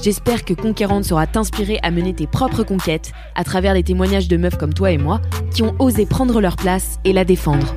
J'espère 0.00 0.44
que 0.44 0.54
Conquérante 0.54 1.04
saura 1.04 1.26
t'inspirer 1.26 1.80
à 1.82 1.90
mener 1.90 2.14
tes 2.14 2.28
propres 2.28 2.62
conquêtes 2.62 3.12
à 3.34 3.42
travers 3.42 3.74
les 3.74 3.82
témoignages 3.82 4.28
de 4.28 4.36
meufs 4.36 4.56
comme 4.56 4.72
toi 4.72 4.92
et 4.92 4.98
moi 4.98 5.20
qui 5.52 5.64
ont 5.64 5.74
osé 5.80 6.06
prendre 6.06 6.40
leur 6.40 6.54
place 6.54 7.00
et 7.04 7.12
la 7.12 7.24
défendre. 7.24 7.74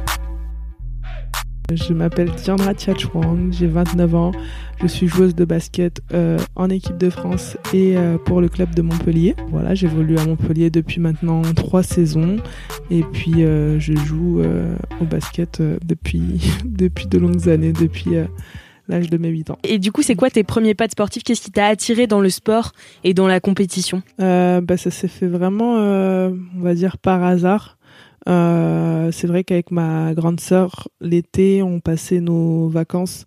Je 1.74 1.94
m'appelle 1.94 2.30
Tiandra 2.36 2.74
Tchatchwang, 2.74 3.52
j'ai 3.52 3.66
29 3.66 4.16
ans, 4.16 4.32
je 4.82 4.88
suis 4.88 5.08
joueuse 5.08 5.34
de 5.34 5.46
basket 5.46 6.02
euh, 6.14 6.38
en 6.56 6.70
équipe 6.70 6.98
de 6.98 7.10
France 7.10 7.58
et 7.74 7.98
euh, 7.98 8.18
pour 8.18 8.42
le 8.42 8.50
club 8.50 8.76
de 8.76 8.82
Montpellier. 8.82 9.36
Voilà, 9.50 9.74
j'évolue 9.74 10.18
à 10.18 10.26
Montpellier 10.26 10.70
depuis 10.70 11.00
maintenant 11.00 11.42
trois 11.56 11.82
saisons 11.82 12.38
et 12.92 13.04
puis 13.04 13.44
euh, 13.44 13.80
je 13.80 13.96
joue 13.96 14.42
au 15.00 15.06
basket 15.06 15.64
depuis, 15.84 16.52
depuis 16.66 17.08
de 17.08 17.18
longues 17.18 17.50
années, 17.50 17.74
depuis 17.74 18.16
l'âge 18.92 19.10
de 19.10 19.18
mes 19.18 19.30
8 19.30 19.50
ans. 19.50 19.58
Et 19.64 19.80
du 19.80 19.92
coup, 19.92 20.04
c'est 20.04 20.16
quoi 20.16 20.30
tes 20.30 20.44
premiers 20.44 20.76
pas 20.76 20.86
de 20.86 20.92
sportif? 20.92 21.24
Qu'est-ce 21.24 21.42
qui 21.42 21.52
t'a 21.52 21.66
attiré 21.66 22.06
dans 22.06 22.22
le 22.22 22.30
sport 22.30 22.74
et 23.04 23.14
dans 23.14 23.28
la 23.28 23.40
compétition? 23.40 24.04
Bah, 24.20 24.78
Ça 24.78 24.92
s'est 24.92 25.08
fait 25.08 25.28
vraiment, 25.28 25.76
on 25.76 26.60
va 26.62 26.74
dire, 26.76 26.98
par 26.98 27.24
hasard. 27.24 27.78
Euh, 28.30 29.12
c'est 29.12 29.28
vrai 29.28 29.44
qu'avec 29.44 29.72
ma 29.72 30.14
grande 30.14 30.40
sœur, 30.40 30.88
l'été, 31.00 31.64
on 31.64 31.80
passait 31.80 32.20
nos 32.20 32.68
vacances 32.70 33.26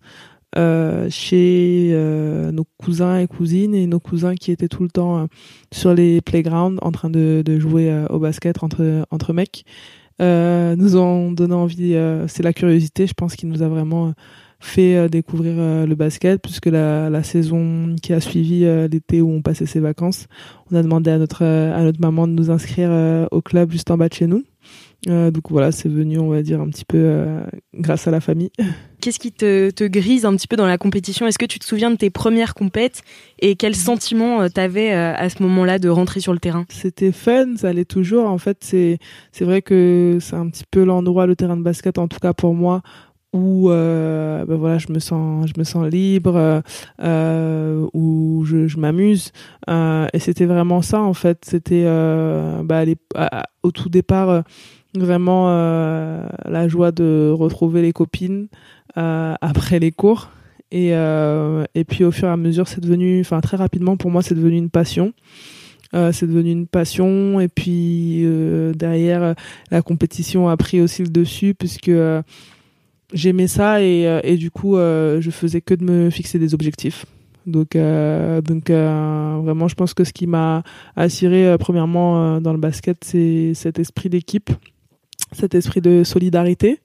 euh, 0.57 1.09
chez 1.09 1.89
euh, 1.91 2.51
nos 2.51 2.65
cousins 2.77 3.17
et 3.17 3.27
cousines 3.27 3.75
et 3.75 3.87
nos 3.87 3.99
cousins 3.99 4.35
qui 4.35 4.51
étaient 4.51 4.69
tout 4.69 4.83
le 4.83 4.89
temps 4.89 5.17
euh, 5.17 5.25
sur 5.73 5.93
les 5.93 6.21
playgrounds 6.21 6.79
en 6.81 6.91
train 6.93 7.09
de, 7.09 7.43
de 7.45 7.59
jouer 7.59 7.91
euh, 7.91 8.07
au 8.07 8.19
basket 8.19 8.63
entre 8.63 9.05
entre 9.11 9.33
mecs. 9.33 9.65
nous 10.19 10.95
ont 10.95 11.31
donné 11.33 11.53
envie. 11.53 11.97
c'est 12.27 12.43
la 12.43 12.53
curiosité, 12.53 13.05
je 13.05 13.13
pense, 13.13 13.35
qui 13.35 13.45
nous 13.45 13.63
a 13.63 13.67
vraiment 13.67 14.13
fait 14.65 15.09
découvrir 15.09 15.55
le 15.85 15.95
basket 15.95 16.41
puisque 16.41 16.65
la, 16.67 17.09
la, 17.09 17.23
saison 17.23 17.95
qui 18.01 18.13
a 18.13 18.19
suivi 18.19 18.65
l'été 18.89 19.21
où 19.21 19.31
on 19.31 19.41
passait 19.41 19.65
ses 19.65 19.79
vacances, 19.79 20.27
on 20.71 20.75
a 20.75 20.83
demandé 20.83 21.11
à 21.11 21.17
notre 21.17 21.43
à 21.43 21.81
notre 21.83 22.01
maman 22.01 22.27
de 22.27 22.33
nous 22.33 22.51
inscrire 22.51 23.27
au 23.31 23.41
club 23.41 23.71
juste 23.71 23.91
en 23.91 23.97
bas 23.97 24.09
de 24.09 24.13
chez 24.13 24.27
nous. 24.27 24.43
Euh, 25.07 25.29
donc 25.29 25.51
voilà, 25.51 25.71
c'est 25.71 25.89
venu, 25.89 26.17
on 26.17 26.29
va 26.29 26.41
dire, 26.41 26.59
un 26.59 26.69
petit 26.69 26.85
peu 26.85 26.97
euh, 26.97 27.45
grâce 27.75 28.07
à 28.07 28.11
la 28.11 28.19
famille. 28.19 28.51
Qu'est-ce 29.01 29.19
qui 29.19 29.31
te, 29.31 29.69
te, 29.69 29.83
grise 29.83 30.25
un 30.25 30.35
petit 30.35 30.47
peu 30.47 30.55
dans 30.55 30.65
la 30.65 30.79
compétition? 30.79 31.27
Est-ce 31.27 31.37
que 31.37 31.45
tu 31.45 31.59
te 31.59 31.65
souviens 31.65 31.91
de 31.91 31.95
tes 31.95 32.09
premières 32.09 32.55
compètes? 32.55 33.03
Et 33.39 33.55
quel 33.55 33.75
sentiment 33.75 34.41
euh, 34.41 34.49
t'avais 34.49 34.91
à 34.91 35.29
ce 35.29 35.43
moment-là 35.43 35.77
de 35.77 35.89
rentrer 35.89 36.21
sur 36.21 36.33
le 36.33 36.39
terrain? 36.39 36.65
C'était 36.69 37.11
fun, 37.11 37.55
ça 37.57 37.69
allait 37.69 37.85
toujours. 37.85 38.25
En 38.25 38.39
fait, 38.39 38.57
c'est 38.61 38.97
c'est 39.31 39.45
vrai 39.45 39.61
que 39.61 40.17
c'est 40.21 40.35
un 40.35 40.49
petit 40.49 40.63
peu 40.69 40.83
l'endroit, 40.83 41.27
le 41.27 41.35
terrain 41.35 41.57
de 41.57 41.61
basket, 41.61 41.99
en 41.99 42.07
tout 42.07 42.19
cas 42.19 42.33
pour 42.33 42.55
moi, 42.55 42.81
où 43.35 43.69
euh, 43.69 44.45
ben 44.45 44.55
voilà 44.55 44.77
je 44.77 44.91
me 44.91 44.99
sens 44.99 45.45
je 45.53 45.59
me 45.59 45.65
sens 45.65 45.85
libre 45.87 46.61
euh, 47.01 47.87
où 47.93 48.45
je, 48.45 48.79
m'amuse 48.79 49.33
euh, 49.69 50.07
et 50.13 50.19
c'était 50.19 50.45
vraiment 50.45 50.81
ça 50.81 51.01
en 51.01 51.13
fait 51.13 51.43
c'était 51.43 51.83
les, 51.83 52.95
au 53.61 53.71
tout 53.71 53.89
départ 53.89 54.43
vraiment 54.95 55.47
la 55.47 56.67
joie 56.69 56.93
de 56.93 57.29
retrouver 57.35 57.81
les 57.81 57.91
copines 57.91 58.47
après 58.95 59.79
les 59.79 59.91
cours. 59.91 60.29
Et, 60.71 60.89
et 60.89 61.83
puis 61.85 62.03
au 62.05 62.11
fur 62.11 62.27
et 62.27 62.31
à 62.31 62.37
mesure, 62.37 62.67
c'est 62.67 62.81
devenu, 62.81 63.19
enfin 63.19 63.41
très 63.41 63.57
rapidement 63.57 63.97
pour 63.97 64.09
moi, 64.09 64.21
c'est 64.21 64.35
devenu 64.35 64.57
une 64.57 64.69
passion. 64.69 65.11
c'est 65.91 66.27
devenu 66.27 66.51
une 66.51 66.67
passion 66.67 67.41
et 67.41 67.49
puis 67.49 68.25
derrière 68.75 69.35
la 69.69 69.81
compétition 69.81 70.47
a 70.47 70.55
pris 70.55 70.79
aussi 70.79 71.03
le 71.03 71.09
dessus 71.09 71.53
puisque 71.53 71.91
j'aimais 73.15 73.47
ça 73.47 73.81
et, 73.81 74.03
et, 74.23 74.37
du 74.37 74.51
coup 74.51 74.75
je 74.75 75.29
faisais 75.31 75.61
que 75.61 75.73
de 75.73 75.83
me 75.83 76.09
fixer 76.11 76.37
des 76.37 76.53
objectifs 76.53 77.05
donc 77.47 77.75
donc 77.75 78.69
vraiment 78.69 79.67
je 79.67 79.75
pense 79.75 79.93
que 79.93 80.03
ce 80.03 80.13
qui 80.13 80.27
m'a 80.27 80.61
attiré 80.95 81.55
premièrement 81.59 82.39
dans 82.41 82.53
le 82.53 82.59
basket 82.59 83.03
c'est 83.03 83.53
cet 83.55 83.79
esprit 83.79 84.09
d'équipe 84.09 84.51
cet 85.31 85.55
esprit 85.55 85.81
de 85.81 86.03
solidarité. 86.03 86.79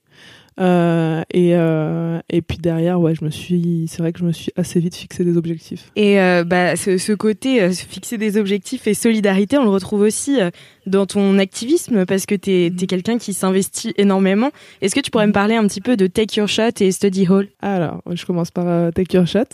Euh, 0.60 1.22
et, 1.32 1.52
euh, 1.54 2.20
et 2.28 2.42
puis 2.42 2.58
derrière, 2.58 3.00
ouais, 3.00 3.14
je 3.14 3.24
me 3.24 3.30
suis, 3.30 3.86
c'est 3.88 3.98
vrai 3.98 4.12
que 4.12 4.18
je 4.18 4.24
me 4.24 4.32
suis 4.32 4.52
assez 4.56 4.78
vite 4.80 4.94
fixé 4.94 5.24
des 5.24 5.36
objectifs. 5.36 5.90
Et 5.96 6.20
euh, 6.20 6.44
bah, 6.44 6.76
ce, 6.76 6.98
ce 6.98 7.12
côté 7.12 7.70
fixer 7.72 8.18
des 8.18 8.36
objectifs 8.36 8.86
et 8.86 8.94
solidarité, 8.94 9.56
on 9.58 9.64
le 9.64 9.70
retrouve 9.70 10.02
aussi 10.02 10.38
dans 10.86 11.06
ton 11.06 11.38
activisme 11.38 12.04
parce 12.04 12.26
que 12.26 12.34
tu 12.34 12.50
es, 12.50 12.66
es 12.66 12.86
quelqu'un 12.86 13.18
qui 13.18 13.32
s'investit 13.32 13.94
énormément. 13.96 14.50
Est-ce 14.82 14.94
que 14.94 15.00
tu 15.00 15.10
pourrais 15.10 15.26
me 15.26 15.32
parler 15.32 15.54
un 15.54 15.66
petit 15.66 15.80
peu 15.80 15.96
de 15.96 16.06
Take 16.06 16.38
Your 16.38 16.48
Shot 16.48 16.80
et 16.80 16.92
Study 16.92 17.26
Hall? 17.28 17.48
Alors, 17.60 18.02
je 18.10 18.24
commence 18.26 18.50
par 18.50 18.92
Take 18.92 19.16
Your 19.16 19.26
Shot. 19.26 19.44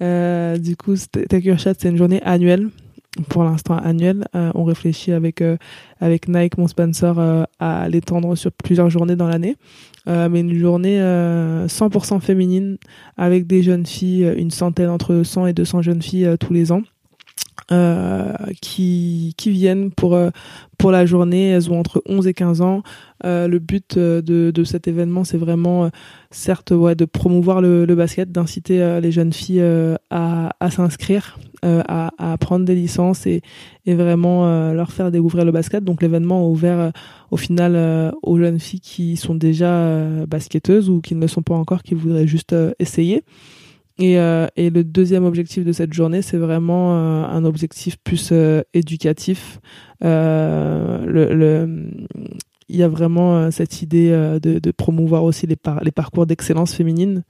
du 0.00 0.76
coup, 0.76 0.94
Take 1.28 1.46
Your 1.46 1.58
Shot, 1.58 1.72
c'est 1.78 1.90
une 1.90 1.98
journée 1.98 2.22
annuelle 2.22 2.68
pour 3.28 3.44
l'instant 3.44 3.76
annuel. 3.76 4.26
Euh, 4.34 4.50
on 4.54 4.64
réfléchit 4.64 5.12
avec 5.12 5.40
euh, 5.40 5.56
avec 6.00 6.28
Nike, 6.28 6.58
mon 6.58 6.68
sponsor, 6.68 7.18
euh, 7.18 7.44
à 7.58 7.88
l'étendre 7.88 8.34
sur 8.36 8.52
plusieurs 8.52 8.90
journées 8.90 9.16
dans 9.16 9.28
l'année. 9.28 9.56
mais 10.06 10.40
une 10.40 10.56
journée 10.56 11.00
100% 11.00 12.20
féminine 12.20 12.78
avec 13.16 13.46
des 13.46 13.62
jeunes 13.62 13.86
filles, 13.86 14.32
une 14.36 14.52
centaine 14.52 14.88
entre 14.88 15.22
100 15.24 15.46
et 15.48 15.52
200 15.52 15.82
jeunes 15.82 16.02
filles 16.02 16.36
tous 16.38 16.52
les 16.52 16.70
ans. 16.70 16.82
Euh, 17.72 18.32
qui, 18.62 19.34
qui 19.36 19.50
viennent 19.50 19.90
pour, 19.90 20.14
euh, 20.14 20.30
pour 20.78 20.92
la 20.92 21.04
journée. 21.04 21.48
Elles 21.48 21.68
ont 21.68 21.80
entre 21.80 22.00
11 22.06 22.28
et 22.28 22.34
15 22.34 22.60
ans. 22.60 22.84
Euh, 23.24 23.48
le 23.48 23.58
but 23.58 23.98
de, 23.98 24.20
de 24.50 24.64
cet 24.64 24.88
événement, 24.88 25.24
c'est 25.24 25.38
vraiment, 25.38 25.90
certes, 26.30 26.70
ouais, 26.70 26.94
de 26.94 27.04
promouvoir 27.04 27.60
le, 27.60 27.86
basket, 27.94 28.30
d'inciter 28.30 29.00
les 29.00 29.12
jeunes 29.12 29.32
filles 29.32 29.64
à, 30.10 30.70
s'inscrire, 30.70 31.38
à, 31.62 32.10
à, 32.18 32.38
prendre 32.38 32.64
des 32.64 32.74
licences 32.74 33.26
et, 33.26 33.42
et 33.86 33.94
vraiment 33.94 34.72
leur 34.72 34.92
faire 34.92 35.10
découvrir 35.10 35.44
le 35.44 35.52
basket. 35.52 35.82
Donc 35.84 36.02
l'événement 36.02 36.42
est 36.42 36.50
ouvert 36.50 36.92
au 37.30 37.36
final 37.36 38.12
aux 38.22 38.38
jeunes 38.38 38.60
filles 38.60 38.80
qui 38.80 39.16
sont 39.16 39.34
déjà 39.34 40.26
basketteuses 40.26 40.90
ou 40.90 41.00
qui 41.00 41.14
ne 41.14 41.20
le 41.20 41.28
sont 41.28 41.42
pas 41.42 41.54
encore, 41.54 41.82
qui 41.82 41.94
voudraient 41.94 42.26
juste 42.26 42.54
essayer. 42.78 43.22
Et, 43.98 44.18
euh, 44.18 44.46
et, 44.56 44.68
le 44.68 44.84
deuxième 44.84 45.24
objectif 45.24 45.64
de 45.64 45.72
cette 45.72 45.92
journée, 45.94 46.20
c'est 46.20 46.36
vraiment 46.36 46.94
euh, 46.94 47.24
un 47.24 47.44
objectif 47.44 47.96
plus 47.96 48.28
euh, 48.30 48.62
éducatif. 48.74 49.58
Euh, 50.04 51.04
le, 51.06 51.88
il 52.68 52.76
y 52.76 52.82
a 52.82 52.88
vraiment 52.88 53.50
cette 53.50 53.82
idée 53.82 54.10
de, 54.42 54.58
de, 54.58 54.70
promouvoir 54.70 55.24
aussi 55.24 55.46
les, 55.46 55.56
par, 55.56 55.82
les 55.84 55.92
parcours 55.92 56.26
d'excellence 56.26 56.74
féminine. 56.74 57.22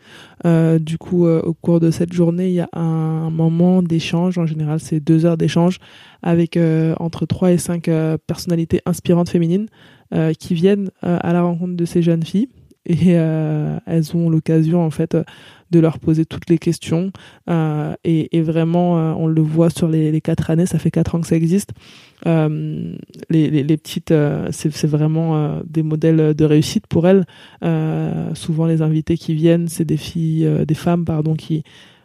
du 0.45 0.99
coup, 0.99 1.27
au 1.27 1.55
cours 1.55 1.81
de 1.81 1.91
cette 1.91 2.13
journée, 2.13 2.49
il 2.49 2.55
y 2.55 2.61
a 2.61 2.69
un, 2.73 3.31
moment 3.31 3.83
d'échange. 3.83 4.39
En 4.39 4.47
général, 4.47 4.81
c'est 4.81 5.01
deux 5.01 5.27
heures 5.27 5.37
d'échange 5.37 5.79
avec 6.23 6.59
entre 6.99 7.27
trois 7.27 7.53
et 7.53 7.59
cinq 7.59 7.91
personnalités 8.27 8.81
inspirantes 8.87 9.29
féminines 9.29 9.67
qui 10.39 10.55
viennent 10.55 10.91
à 11.03 11.33
la 11.33 11.43
rencontre 11.43 11.77
de 11.77 11.85
ces 11.85 12.03
jeunes 12.03 12.23
filles 12.23 12.49
et 12.87 13.11
elles 13.11 14.17
ont 14.17 14.31
l'occasion 14.31 14.85
en 14.85 14.91
fait 14.91 15.17
de 15.71 15.81
leur 15.81 15.99
poser 15.99 16.25
toutes 16.25 16.49
les 16.49 16.59
questions. 16.59 17.13
Euh, 17.51 17.95
et, 18.05 18.41
vraiment, 18.41 18.99
euh, 18.99 19.13
on 19.17 19.27
le 19.27 19.43
voit 19.43 19.71
sur 19.71 19.89
les, 19.89 20.21
quatre 20.21 20.51
années, 20.51 20.67
ça 20.67 20.79
fait 20.79 20.91
quatre 20.91 21.15
ans 21.15 21.21
que 21.21 21.27
ça 21.27 21.37
existe. 21.37 21.73
Euh, 22.27 22.95
les, 23.31 23.77
petites, 23.77 24.15
c'est 24.51 24.87
vraiment 24.87 25.61
des 25.67 25.83
modèles 25.83 26.35
de 26.35 26.45
réussite 26.45 26.87
pour 26.87 27.07
elles. 27.07 27.25
souvent, 28.35 28.67
les 28.67 28.83
invités 28.83 29.17
qui 29.17 29.35
viennent, 29.35 29.69
c'est 29.69 29.85
des 29.85 29.97
filles, 29.97 30.49
des 30.67 30.75
femmes, 30.75 31.05
pardon, 31.05 31.35
qui 31.35 31.63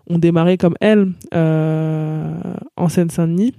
ont 0.10 0.19
démarré 0.19 0.57
comme 0.57 0.75
elles 0.81 1.12
en 1.31 2.89
Seine-Saint-Denis. 2.89 3.54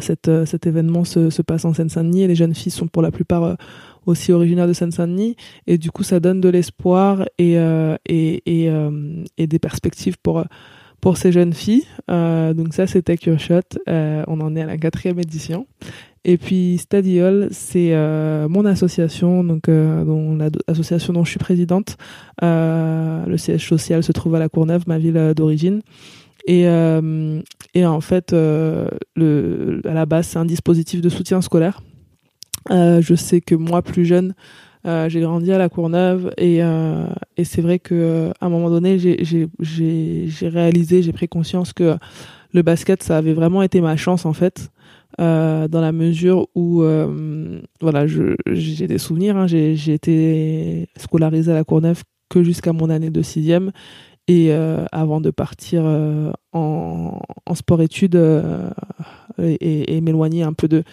cet 0.00 0.66
événement 0.66 1.04
se 1.04 1.42
passe 1.42 1.64
en 1.64 1.72
Seine-Saint-Denis 1.72 2.22
et 2.22 2.28
les 2.28 2.36
jeunes 2.36 2.54
filles 2.54 2.72
sont 2.72 2.86
pour 2.86 3.02
la 3.02 3.10
plupart 3.10 3.56
aussi 4.06 4.32
originaire 4.32 4.66
de 4.66 4.72
Seine-Saint-Denis. 4.72 5.36
Et 5.66 5.78
du 5.78 5.90
coup, 5.90 6.02
ça 6.02 6.20
donne 6.20 6.40
de 6.40 6.48
l'espoir 6.48 7.24
et, 7.38 7.58
euh, 7.58 7.96
et, 8.06 8.42
euh, 8.46 9.24
et, 9.38 9.46
des 9.46 9.58
perspectives 9.58 10.16
pour, 10.22 10.44
pour 11.00 11.16
ces 11.16 11.32
jeunes 11.32 11.52
filles. 11.52 11.84
Euh, 12.10 12.54
donc 12.54 12.74
ça, 12.74 12.86
c'était 12.86 13.16
Your 13.26 13.38
Shot. 13.38 13.78
on 13.86 14.40
en 14.40 14.56
est 14.56 14.62
à 14.62 14.66
la 14.66 14.76
quatrième 14.76 15.18
édition. 15.18 15.66
Et 16.26 16.38
puis 16.38 16.78
Study 16.78 17.20
Hall, 17.20 17.48
c'est 17.50 17.92
mon 18.48 18.64
association, 18.64 19.44
donc 19.44 19.68
dont 19.68 20.38
l'association 20.66 21.12
dont 21.12 21.24
je 21.24 21.30
suis 21.30 21.38
présidente. 21.38 21.96
le 22.40 23.36
siège 23.36 23.68
social 23.68 24.02
se 24.02 24.12
trouve 24.12 24.34
à 24.34 24.38
La 24.38 24.48
Courneuve, 24.48 24.84
ma 24.86 24.98
ville 24.98 25.34
d'origine. 25.36 25.82
Et, 26.46 26.62
et 26.62 27.86
en 27.86 28.00
fait, 28.00 28.32
le, 28.32 29.80
à 29.84 29.92
la 29.92 30.06
base, 30.06 30.28
c'est 30.28 30.38
un 30.38 30.46
dispositif 30.46 31.02
de 31.02 31.10
soutien 31.10 31.42
scolaire 31.42 31.82
euh, 31.82 31.93
je 32.70 33.14
sais 33.14 33.40
que 33.40 33.54
moi, 33.54 33.82
plus 33.82 34.04
jeune, 34.04 34.34
euh, 34.86 35.08
j'ai 35.08 35.20
grandi 35.20 35.50
à 35.50 35.56
la 35.56 35.70
Courneuve 35.70 36.34
et, 36.36 36.62
euh, 36.62 37.06
et 37.38 37.44
c'est 37.44 37.62
vrai 37.62 37.78
que 37.78 38.30
à 38.38 38.46
un 38.46 38.48
moment 38.50 38.68
donné, 38.68 38.98
j'ai 38.98 39.48
réalisé, 40.42 41.02
j'ai 41.02 41.12
pris 41.12 41.26
conscience 41.26 41.72
que 41.72 41.96
le 42.52 42.62
basket, 42.62 43.02
ça 43.02 43.16
avait 43.16 43.32
vraiment 43.32 43.62
été 43.62 43.80
ma 43.80 43.96
chance 43.96 44.26
en 44.26 44.34
fait, 44.34 44.70
dans 45.18 45.68
la 45.72 45.92
mesure 45.92 46.48
où, 46.54 46.84
voilà, 47.80 48.06
j'ai 48.06 48.86
des 48.86 48.98
souvenirs. 48.98 49.36
Hein, 49.36 49.46
j'ai 49.46 49.92
été 49.92 50.88
scolarisé 50.96 51.50
à 51.50 51.54
la 51.54 51.64
Courneuve 51.64 52.02
que 52.28 52.42
jusqu'à 52.42 52.72
mon 52.72 52.90
année 52.90 53.10
de 53.10 53.22
sixième 53.22 53.72
et 54.28 54.52
avant 54.92 55.20
de 55.22 55.30
partir 55.30 55.84
en, 56.52 57.20
en 57.46 57.54
sport-études 57.54 58.20
et, 59.42 59.96
et 59.96 60.00
m'éloigner 60.02 60.42
un 60.42 60.52
peu 60.52 60.68
de 60.68 60.84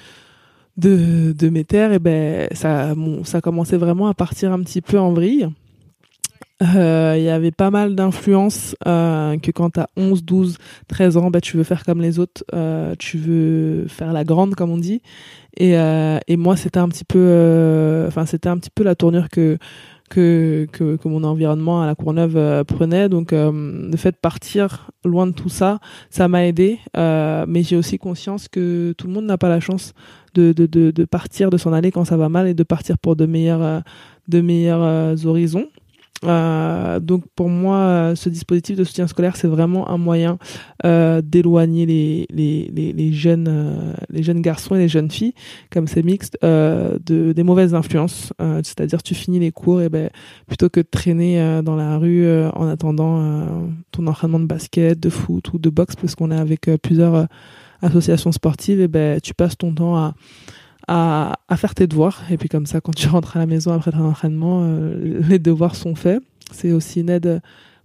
de, 0.90 1.50
mes 1.50 1.64
terres, 1.64 1.94
et 1.94 2.00
ben 2.00 2.48
ça, 2.54 2.94
ça 3.24 3.42
commençait 3.42 3.78
vraiment 3.78 4.08
à 4.08 4.14
partir 4.14 4.52
un 4.52 4.60
petit 4.62 4.82
peu 4.82 5.00
en 5.00 5.14
vrille. 5.14 5.48
Euh, 6.62 7.16
il 7.18 7.24
y 7.24 7.30
avait 7.30 7.52
pas 7.52 7.72
mal 7.72 7.96
d'influences 7.96 8.76
euh, 8.88 9.38
que 9.40 9.50
quand 9.52 9.72
t'as 9.72 9.88
11, 9.98 10.24
12, 10.24 10.58
13 10.88 11.18
ans, 11.18 11.32
bah, 11.32 11.42
tu 11.42 11.58
veux 11.58 11.64
faire 11.64 11.84
comme 11.84 12.02
les 12.02 12.20
autres, 12.20 12.44
euh, 12.54 12.94
tu 13.00 13.18
veux 13.18 13.88
faire 13.88 14.14
la 14.14 14.24
grande 14.24 14.56
comme 14.56 14.70
on 14.70 14.78
dit. 14.78 15.02
Et, 15.58 15.74
et 15.74 16.38
moi 16.38 16.56
c'était 16.56 16.80
un 16.80 16.88
petit 16.88 17.04
peu, 17.04 18.06
enfin 18.08 18.26
c'était 18.26 18.48
un 18.48 18.58
petit 18.58 18.70
peu 18.70 18.84
la 18.84 18.96
tournure 18.96 19.30
que 19.30 19.58
que, 20.10 20.68
que, 20.74 20.98
que, 20.98 21.08
mon 21.08 21.24
environnement 21.24 21.82
à 21.82 21.86
la 21.86 21.96
Courneuve 21.96 22.66
prenait. 22.66 23.08
Donc, 23.08 23.32
le 23.32 23.96
fait 23.96 24.12
de 24.12 24.18
partir 24.18 24.92
loin 25.06 25.26
de 25.26 25.32
tout 25.32 25.48
ça, 25.48 25.80
ça 26.10 26.28
m'a 26.28 26.46
aidé. 26.46 26.80
mais 26.96 27.64
j'ai 27.64 27.78
aussi 27.78 27.98
conscience 27.98 28.50
que 28.50 28.94
tout 28.98 29.08
le 29.08 29.14
monde 29.14 29.26
n'a 29.26 29.38
pas 29.38 29.50
la 29.50 29.62
chance 29.62 29.94
de, 30.34 30.54
de, 30.54 30.66
de, 30.66 30.92
de 30.92 31.06
partir, 31.06 31.50
de 31.50 31.58
s'en 31.58 31.74
aller 31.74 31.92
quand 31.92 32.06
ça 32.06 32.18
va 32.18 32.30
mal 32.30 32.48
et 32.48 32.54
de 32.54 32.64
partir 32.64 32.98
pour 32.98 33.16
de 33.16 33.26
meilleurs, 33.26 33.62
euh, 33.62 33.80
de 34.28 34.42
meilleurs 34.42 34.84
euh, 34.84 35.16
horizons. 35.26 35.68
Euh, 36.24 37.00
donc 37.00 37.24
pour 37.36 37.50
moi, 37.50 38.14
ce 38.16 38.30
dispositif 38.30 38.78
de 38.78 38.84
soutien 38.84 39.08
scolaire, 39.08 39.36
c'est 39.36 39.48
vraiment 39.48 39.90
un 39.90 39.98
moyen 39.98 40.38
euh, 40.86 41.20
d'éloigner 41.22 41.88
les, 41.88 42.28
les, 42.30 42.94
les, 42.94 43.12
jeunes, 43.12 43.48
euh, 43.50 43.94
les 44.10 44.22
jeunes 44.22 44.42
garçons 44.42 44.76
et 44.76 44.80
les 44.80 44.88
jeunes 44.88 45.10
filles, 45.10 45.34
comme 45.72 45.88
c'est 45.88 46.04
mixte, 46.04 46.38
euh, 46.44 47.00
de, 47.04 47.32
des 47.32 47.44
mauvaises 47.44 47.74
influences. 47.74 48.34
C'est-à-dire 48.64 49.02
tu 49.02 49.16
finis 49.16 49.40
les 49.40 49.52
cours 49.52 49.82
et 49.82 49.90
ben 49.90 50.10
plutôt 50.48 50.70
que 50.70 50.80
de 50.80 50.88
traîner 50.90 51.62
dans 51.64 51.76
la 51.76 51.98
rue 51.98 52.28
en 52.54 52.68
attendant 52.68 53.72
ton 53.92 54.06
entraînement 54.08 54.40
de 54.40 54.46
basket, 54.46 55.00
de 55.00 55.10
foot 55.10 55.54
ou 55.54 55.58
de 55.60 55.70
boxe, 55.70 55.96
parce 55.96 56.16
qu'on 56.16 56.32
est 56.32 56.38
avec 56.38 56.70
plusieurs 56.84 57.28
association 57.82 58.32
sportive, 58.32 58.80
et 58.82 58.88
ben, 58.88 59.20
tu 59.22 59.34
passes 59.34 59.58
ton 59.58 59.74
temps 59.74 59.96
à, 59.96 60.14
à, 60.88 61.34
à, 61.48 61.58
faire 61.58 61.76
tes 61.76 61.88
devoirs. 61.88 62.22
Et 62.30 62.38
puis 62.38 62.50
comme 62.50 62.66
ça, 62.66 62.82
quand 62.82 62.94
tu 62.94 63.08
rentres 63.10 63.38
à 63.38 63.40
la 63.40 63.46
maison 63.46 63.74
après 63.74 63.92
ton 63.92 64.06
entraînement, 64.06 64.62
euh, 64.64 65.22
les 65.28 65.40
devoirs 65.40 65.76
sont 65.76 65.96
faits. 65.96 66.22
C'est 66.52 66.72
aussi 66.72 67.02
une 67.02 67.10
aide 67.10 67.42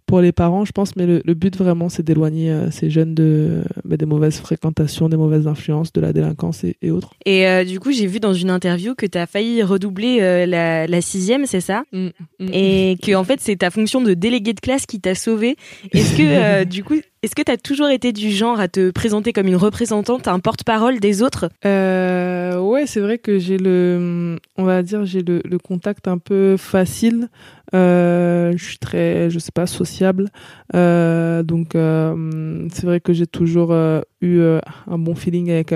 pour 0.06 0.20
les 0.20 0.32
parents, 0.32 0.64
je 0.64 0.72
pense, 0.72 0.94
mais 0.96 1.04
le, 1.06 1.20
le 1.24 1.34
but 1.34 1.56
vraiment, 1.56 1.88
c'est 1.88 2.02
d'éloigner 2.02 2.50
euh, 2.50 2.70
ces 2.70 2.90
jeunes 2.90 3.14
de, 3.14 3.62
bah, 3.84 3.96
des 3.96 4.06
mauvaises 4.06 4.38
fréquentations, 4.38 5.08
des 5.08 5.16
mauvaises 5.16 5.46
influences, 5.46 5.92
de 5.92 6.00
la 6.00 6.12
délinquance 6.12 6.62
et, 6.64 6.76
et 6.80 6.90
autres. 6.90 7.10
Et 7.24 7.46
euh, 7.48 7.64
du 7.64 7.80
coup, 7.80 7.90
j'ai 7.90 8.06
vu 8.06 8.20
dans 8.20 8.32
une 8.32 8.50
interview 8.50 8.94
que 8.94 9.06
tu 9.06 9.18
as 9.18 9.26
failli 9.26 9.62
redoubler 9.62 10.18
euh, 10.20 10.46
la, 10.46 10.86
la, 10.86 11.00
sixième, 11.00 11.46
c'est 11.46 11.60
ça? 11.60 11.82
Mmh, 11.92 12.08
mmh. 12.38 12.48
Et 12.52 12.96
que 13.02 13.14
en 13.14 13.24
fait, 13.24 13.40
c'est 13.40 13.56
ta 13.56 13.70
fonction 13.70 14.00
de 14.00 14.14
délégué 14.14 14.52
de 14.52 14.60
classe 14.60 14.86
qui 14.86 15.00
t'a 15.00 15.14
sauvé. 15.14 15.56
Est-ce 15.92 16.16
que 16.16 16.64
du 16.76 16.84
coup, 16.84 16.94
est-ce 17.22 17.34
que 17.34 17.42
tu 17.42 17.50
as 17.50 17.56
toujours 17.56 17.88
été 17.88 18.12
du 18.12 18.30
genre 18.30 18.60
à 18.60 18.68
te 18.68 18.92
présenter 18.92 19.32
comme 19.32 19.48
une 19.48 19.56
représentante, 19.56 20.28
un 20.28 20.38
porte-parole 20.38 21.00
des 21.00 21.22
autres? 21.22 21.48
Euh, 21.64 22.56
Ouais, 22.60 22.86
c'est 22.86 23.00
vrai 23.00 23.18
que 23.18 23.38
j'ai 23.38 23.58
le, 23.58 24.38
on 24.56 24.64
va 24.64 24.82
dire, 24.82 25.04
j'ai 25.04 25.22
le, 25.22 25.40
le, 25.44 25.58
contact 25.58 26.08
un 26.08 26.18
peu 26.18 26.56
facile. 26.56 27.28
Euh, 27.74 28.52
je 28.56 28.64
suis 28.64 28.78
très, 28.78 29.30
je 29.30 29.38
sais 29.38 29.52
pas, 29.52 29.66
sociable. 29.66 30.30
Euh, 30.74 31.42
donc, 31.42 31.74
euh, 31.74 32.68
c'est 32.72 32.86
vrai 32.86 33.00
que 33.00 33.12
j'ai 33.12 33.26
toujours 33.26 33.72
euh, 33.72 34.00
eu 34.20 34.38
euh, 34.38 34.60
un 34.86 34.98
bon 34.98 35.14
feeling 35.14 35.50
avec 35.50 35.74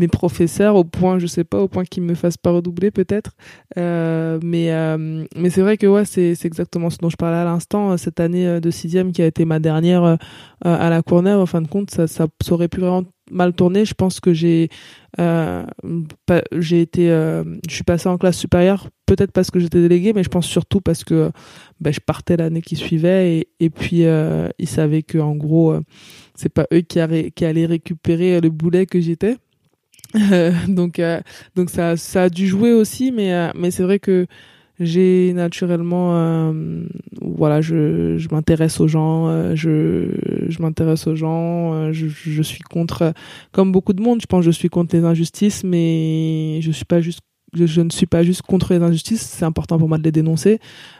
mes 0.00 0.08
professeurs 0.08 0.74
au 0.76 0.84
point, 0.84 1.18
je 1.18 1.26
sais 1.26 1.44
pas, 1.44 1.60
au 1.60 1.68
point 1.68 1.84
qu'ils 1.84 2.02
me 2.02 2.14
fassent 2.14 2.38
pas 2.38 2.50
redoubler 2.50 2.90
peut-être. 2.90 3.32
Euh, 3.76 4.40
mais 4.42 4.72
euh, 4.72 5.24
mais 5.36 5.50
c'est 5.50 5.60
vrai 5.60 5.76
que 5.76 5.86
ouais, 5.86 6.04
c'est 6.04 6.34
c'est 6.34 6.48
exactement 6.48 6.90
ce 6.90 6.98
dont 6.98 7.10
je 7.10 7.16
parlais 7.16 7.36
à 7.36 7.44
l'instant. 7.44 7.96
Cette 7.96 8.18
année 8.18 8.60
de 8.60 8.70
sixième 8.70 9.12
qui 9.12 9.22
a 9.22 9.26
été 9.26 9.44
ma 9.44 9.60
dernière 9.60 10.02
euh, 10.04 10.16
à 10.62 10.90
la 10.90 11.02
Courneuve, 11.02 11.40
en 11.40 11.46
fin 11.46 11.60
de 11.60 11.68
compte, 11.68 11.90
ça 11.90 12.06
ça, 12.06 12.26
aurait 12.50 12.68
pu 12.68 12.80
vraiment 12.80 13.04
mal 13.30 13.52
tourner. 13.52 13.84
Je 13.84 13.94
pense 13.94 14.20
que 14.20 14.32
j'ai 14.32 14.70
euh, 15.18 15.64
j'ai 16.52 16.80
été, 16.80 17.10
euh, 17.10 17.44
je 17.68 17.74
suis 17.74 17.84
passé 17.84 18.08
en 18.08 18.16
classe 18.16 18.38
supérieure, 18.38 18.88
peut-être 19.06 19.32
parce 19.32 19.50
que 19.50 19.58
j'étais 19.58 19.80
délégué, 19.80 20.12
mais 20.12 20.22
je 20.22 20.28
pense 20.28 20.46
surtout 20.46 20.80
parce 20.80 21.04
que 21.04 21.30
ben, 21.80 21.92
je 21.92 22.00
partais 22.00 22.36
l'année 22.36 22.62
qui 22.62 22.76
suivait 22.76 23.36
et, 23.38 23.48
et 23.58 23.70
puis 23.70 24.04
euh, 24.04 24.48
ils 24.58 24.68
savaient 24.68 25.02
que 25.02 25.18
en 25.18 25.34
gros 25.34 25.74
c'est 26.34 26.48
pas 26.48 26.66
eux 26.72 26.80
qui, 26.80 27.00
qui 27.32 27.44
allaient 27.44 27.66
récupérer 27.66 28.40
le 28.40 28.50
boulet 28.50 28.86
que 28.86 29.00
j'étais. 29.00 29.36
Donc, 30.68 30.98
euh, 30.98 31.20
donc 31.56 31.70
ça, 31.70 31.96
ça 31.96 32.24
a 32.24 32.28
dû 32.28 32.46
jouer 32.46 32.72
aussi, 32.72 33.12
mais, 33.12 33.32
euh, 33.32 33.50
mais 33.54 33.70
c'est 33.70 33.82
vrai 33.82 33.98
que 33.98 34.26
j'ai 34.78 35.32
naturellement, 35.34 36.16
euh, 36.16 36.84
voilà, 37.20 37.60
je, 37.60 38.16
je 38.16 38.28
m'intéresse 38.30 38.80
aux 38.80 38.88
gens, 38.88 39.54
je, 39.54 40.08
je 40.48 40.62
m'intéresse 40.62 41.06
aux 41.06 41.14
gens, 41.14 41.92
je, 41.92 42.06
je 42.08 42.42
suis 42.42 42.62
contre, 42.62 43.12
comme 43.52 43.72
beaucoup 43.72 43.92
de 43.92 44.02
monde, 44.02 44.20
je 44.22 44.26
pense, 44.26 44.42
je 44.42 44.50
suis 44.50 44.70
contre 44.70 44.96
les 44.96 45.04
injustices, 45.04 45.64
mais 45.64 46.60
je 46.62 46.70
suis 46.70 46.86
pas 46.86 47.02
juste 47.02 47.20
je, 47.52 47.80
ne 47.80 47.90
suis 47.90 48.06
pas 48.06 48.22
juste 48.22 48.42
contre 48.42 48.72
les 48.72 48.82
injustices, 48.82 49.22
c'est 49.22 49.44
important 49.44 49.78
pour 49.78 49.88
moi 49.88 49.98
de 49.98 50.02
les 50.02 50.12
dénoncer. 50.12 50.58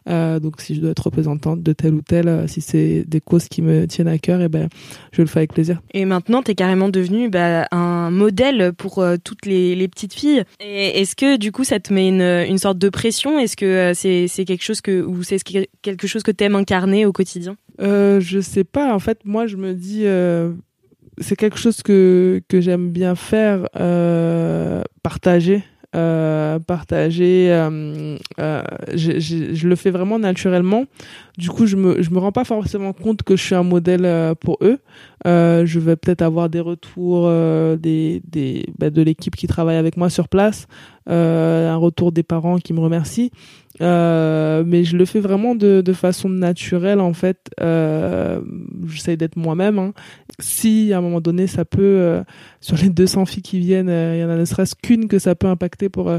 Euh, 0.08 0.40
donc 0.40 0.60
si 0.60 0.74
je 0.74 0.80
dois 0.80 0.90
être 0.90 1.04
représentante 1.04 1.62
de 1.62 1.72
telle 1.72 1.94
ou 1.94 2.02
telle, 2.02 2.28
euh, 2.28 2.46
si 2.46 2.60
c'est 2.60 3.04
des 3.06 3.20
causes 3.20 3.48
qui 3.48 3.62
me 3.62 3.86
tiennent 3.86 4.08
à 4.08 4.18
cœur, 4.18 4.40
et 4.40 4.44
eh 4.44 4.48
ben 4.48 4.68
je 5.12 5.22
le 5.22 5.28
fais 5.28 5.40
avec 5.40 5.52
plaisir. 5.52 5.80
Et 5.92 6.04
maintenant, 6.04 6.42
tu 6.42 6.52
es 6.52 6.54
carrément 6.54 6.88
devenu 6.88 7.28
bah, 7.28 7.66
un 7.70 8.10
modèle 8.10 8.72
pour 8.76 8.98
euh, 8.98 9.16
toutes 9.22 9.46
les, 9.46 9.74
les, 9.74 9.88
petites 9.88 10.14
filles. 10.14 10.44
Est-ce 10.60 11.16
que 11.16 11.36
du 11.36 11.52
coup, 11.52 11.64
ça 11.64 11.80
te 11.80 11.92
met 11.92 12.08
une, 12.08 12.22
une 12.22 12.58
sorte 12.58 12.78
de 12.78 12.88
pression? 12.88 13.38
Est-ce 13.38 13.56
que 13.56 13.92
c'est 13.94 14.44
quelque 14.44 14.64
chose 14.64 14.80
que 14.80 15.02
ou 15.02 15.22
c'est 15.22 15.42
quelque 15.82 16.06
chose 16.06 16.22
que 16.22 16.30
tu 16.30 16.44
aimes 16.44 16.56
incarner 16.56 17.06
au 17.06 17.12
quotidien? 17.12 17.56
Je 17.78 18.40
sais 18.40 18.64
pas. 18.64 18.94
En 18.94 18.98
fait, 18.98 19.20
moi, 19.24 19.46
je 19.46 19.56
me 19.56 19.74
dis 19.74 20.04
c'est 21.20 21.36
quelque 21.36 21.58
chose 21.58 21.82
que 21.82 22.42
que 22.48 22.60
j'aime 22.60 22.90
bien 22.90 23.14
faire, 23.14 23.68
euh, 23.76 24.82
partager. 25.02 25.62
Euh, 25.96 26.58
euh, 28.38 28.62
je, 28.94 29.18
je, 29.18 29.54
je, 29.54 29.68
le 29.68 29.76
fais 29.76 29.90
vraiment 29.90 30.18
naturellement. 30.18 30.84
Du 31.36 31.50
coup, 31.50 31.66
je 31.66 31.76
me, 31.76 32.00
je 32.00 32.10
me 32.10 32.18
rends 32.18 32.32
pas 32.32 32.44
forcément 32.44 32.92
compte 32.92 33.22
que 33.22 33.36
je 33.36 33.42
suis 33.42 33.54
un 33.54 33.64
modèle 33.64 34.04
euh, 34.04 34.34
pour 34.34 34.58
eux. 34.60 34.78
Euh, 35.26 35.66
je 35.66 35.80
vais 35.80 35.96
peut-être 35.96 36.22
avoir 36.22 36.48
des 36.48 36.60
retours 36.60 37.28
des, 37.76 38.22
des, 38.24 38.66
bah, 38.78 38.90
de 38.90 39.02
l'équipe 39.02 39.34
qui 39.34 39.46
travaille 39.46 39.76
avec 39.76 39.96
moi 39.96 40.10
sur 40.10 40.28
place, 40.28 40.66
un 41.06 41.76
retour 41.76 42.12
des 42.12 42.22
parents 42.22 42.58
qui 42.58 42.72
me 42.72 42.80
remercient. 42.80 43.30
Euh, 43.80 44.62
mais 44.66 44.84
je 44.84 44.96
le 44.96 45.06
fais 45.06 45.20
vraiment 45.20 45.54
de, 45.54 45.80
de 45.80 45.92
façon 45.92 46.28
naturelle 46.28 47.00
en 47.00 47.12
fait. 47.12 47.50
Euh, 47.60 48.40
J'essaie 48.86 49.16
d'être 49.16 49.36
moi-même. 49.36 49.78
Hein. 49.78 49.92
Si 50.38 50.92
à 50.92 50.98
un 50.98 51.00
moment 51.00 51.20
donné 51.20 51.46
ça 51.46 51.64
peut, 51.64 51.80
euh, 51.82 52.22
sur 52.60 52.76
les 52.76 52.90
200 52.90 53.24
filles 53.26 53.42
qui 53.42 53.58
viennent, 53.58 53.88
il 53.88 54.20
y 54.20 54.24
en 54.24 54.28
a 54.28 54.36
ne 54.36 54.44
serait-ce 54.44 54.74
qu'une 54.74 55.08
que 55.08 55.18
ça 55.18 55.34
peut 55.34 55.46
impacter 55.46 55.88
pour 55.88 56.12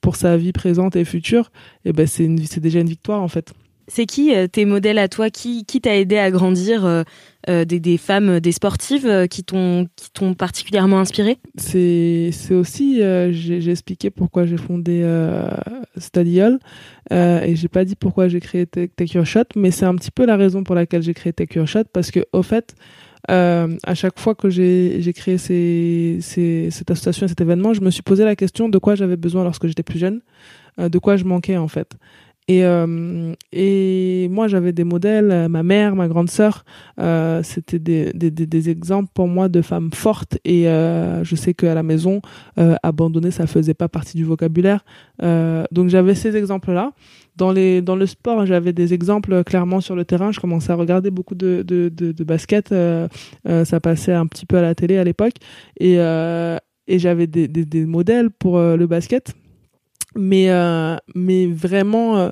pour 0.00 0.16
sa 0.16 0.36
vie 0.36 0.52
présente 0.52 0.96
et 0.96 1.04
future, 1.04 1.50
et 1.84 1.90
eh 1.90 1.92
ben 1.92 2.06
c'est 2.06 2.60
déjà 2.60 2.80
une 2.80 2.88
victoire 2.88 3.22
en 3.22 3.28
fait. 3.28 3.52
C'est 3.88 4.06
qui 4.06 4.32
tes 4.52 4.64
modèles 4.64 4.98
à 4.98 5.08
toi? 5.08 5.30
Qui, 5.30 5.64
qui 5.64 5.80
t'a 5.80 5.96
aidé 5.96 6.18
à 6.18 6.30
grandir 6.30 7.04
des, 7.46 7.64
des, 7.64 7.96
femmes, 7.96 8.38
des 8.40 8.52
sportives 8.52 9.26
qui 9.28 9.42
t'ont 9.42 9.88
particulièrement 10.36 11.00
inspiré? 11.00 11.38
C'est 11.56 12.30
aussi 12.50 13.00
j'ai 13.30 13.70
expliqué 13.70 14.10
pourquoi 14.10 14.46
j'ai 14.46 14.58
fondé 14.58 15.04
Stadiol 15.96 16.58
et 17.10 17.54
j'ai 17.54 17.68
pas 17.68 17.84
dit 17.84 17.96
pourquoi 17.96 18.28
j'ai 18.28 18.40
créé 18.40 18.66
Take 18.66 19.14
Your 19.14 19.26
Shot, 19.26 19.44
mais 19.56 19.70
c'est 19.70 19.86
un 19.86 19.94
petit 19.94 20.10
peu 20.10 20.26
la 20.26 20.36
raison 20.36 20.62
pour 20.62 20.74
laquelle 20.74 21.02
j'ai 21.02 21.14
créé 21.14 21.32
Take 21.32 21.58
Your 21.58 21.66
Shot 21.66 21.84
parce 21.92 22.10
que 22.10 22.20
au 22.32 22.42
fait 22.42 22.74
euh, 23.30 23.76
à 23.84 23.94
chaque 23.94 24.18
fois 24.18 24.34
que 24.34 24.48
j'ai 24.48 25.12
créé 25.14 25.38
cette 25.38 26.90
association 26.90 27.26
et 27.26 27.28
cet 27.28 27.40
événement, 27.40 27.74
je 27.74 27.80
me 27.80 27.90
suis 27.90 28.02
posé 28.02 28.24
la 28.24 28.36
question 28.36 28.68
de 28.68 28.78
quoi 28.78 28.94
j'avais 28.94 29.16
besoin 29.16 29.44
lorsque 29.44 29.66
j'étais 29.66 29.82
plus 29.82 29.98
jeune, 29.98 30.20
euh, 30.78 30.88
de 30.88 30.98
quoi 30.98 31.16
je 31.16 31.24
manquais 31.24 31.56
en 31.56 31.68
fait. 31.68 31.96
Et, 32.48 32.64
euh, 32.64 33.34
et 33.52 34.26
moi, 34.30 34.48
j'avais 34.48 34.72
des 34.72 34.84
modèles, 34.84 35.48
ma 35.48 35.62
mère, 35.62 35.94
ma 35.94 36.08
grande 36.08 36.30
sœur, 36.30 36.64
euh, 36.98 37.42
c'était 37.42 37.78
des, 37.78 38.10
des, 38.14 38.30
des, 38.30 38.70
exemples 38.70 39.10
pour 39.12 39.28
moi 39.28 39.50
de 39.50 39.60
femmes 39.60 39.90
fortes. 39.92 40.38
Et 40.46 40.66
euh, 40.66 41.22
je 41.24 41.36
sais 41.36 41.52
qu'à 41.52 41.74
la 41.74 41.82
maison, 41.82 42.22
euh, 42.58 42.74
abandonner, 42.82 43.30
ça 43.30 43.46
faisait 43.46 43.74
pas 43.74 43.88
partie 43.88 44.16
du 44.16 44.24
vocabulaire. 44.24 44.82
Euh, 45.22 45.64
donc 45.72 45.90
j'avais 45.90 46.14
ces 46.14 46.36
exemples-là. 46.36 46.92
Dans, 47.36 47.52
les, 47.52 47.82
dans 47.82 47.96
le 47.96 48.06
sport, 48.06 48.46
j'avais 48.46 48.72
des 48.72 48.94
exemples 48.94 49.44
clairement 49.44 49.82
sur 49.82 49.94
le 49.94 50.06
terrain. 50.06 50.32
Je 50.32 50.40
commençais 50.40 50.72
à 50.72 50.74
regarder 50.74 51.10
beaucoup 51.10 51.34
de, 51.34 51.62
de, 51.66 51.90
de, 51.94 52.12
de 52.12 52.24
basket. 52.24 52.74
ça 53.44 53.80
passait 53.80 54.14
un 54.14 54.26
petit 54.26 54.46
peu 54.46 54.56
à 54.56 54.62
la 54.62 54.74
télé 54.74 54.96
à 54.96 55.04
l'époque. 55.04 55.34
Et, 55.78 55.96
et 55.96 56.98
j'avais 56.98 57.26
des, 57.28 57.46
des, 57.46 57.64
des 57.64 57.86
modèles 57.86 58.30
pour 58.30 58.58
le 58.58 58.86
basket 58.86 59.34
mais 60.18 60.50
euh, 60.50 60.96
mais 61.14 61.46
vraiment 61.46 62.18
euh, 62.18 62.30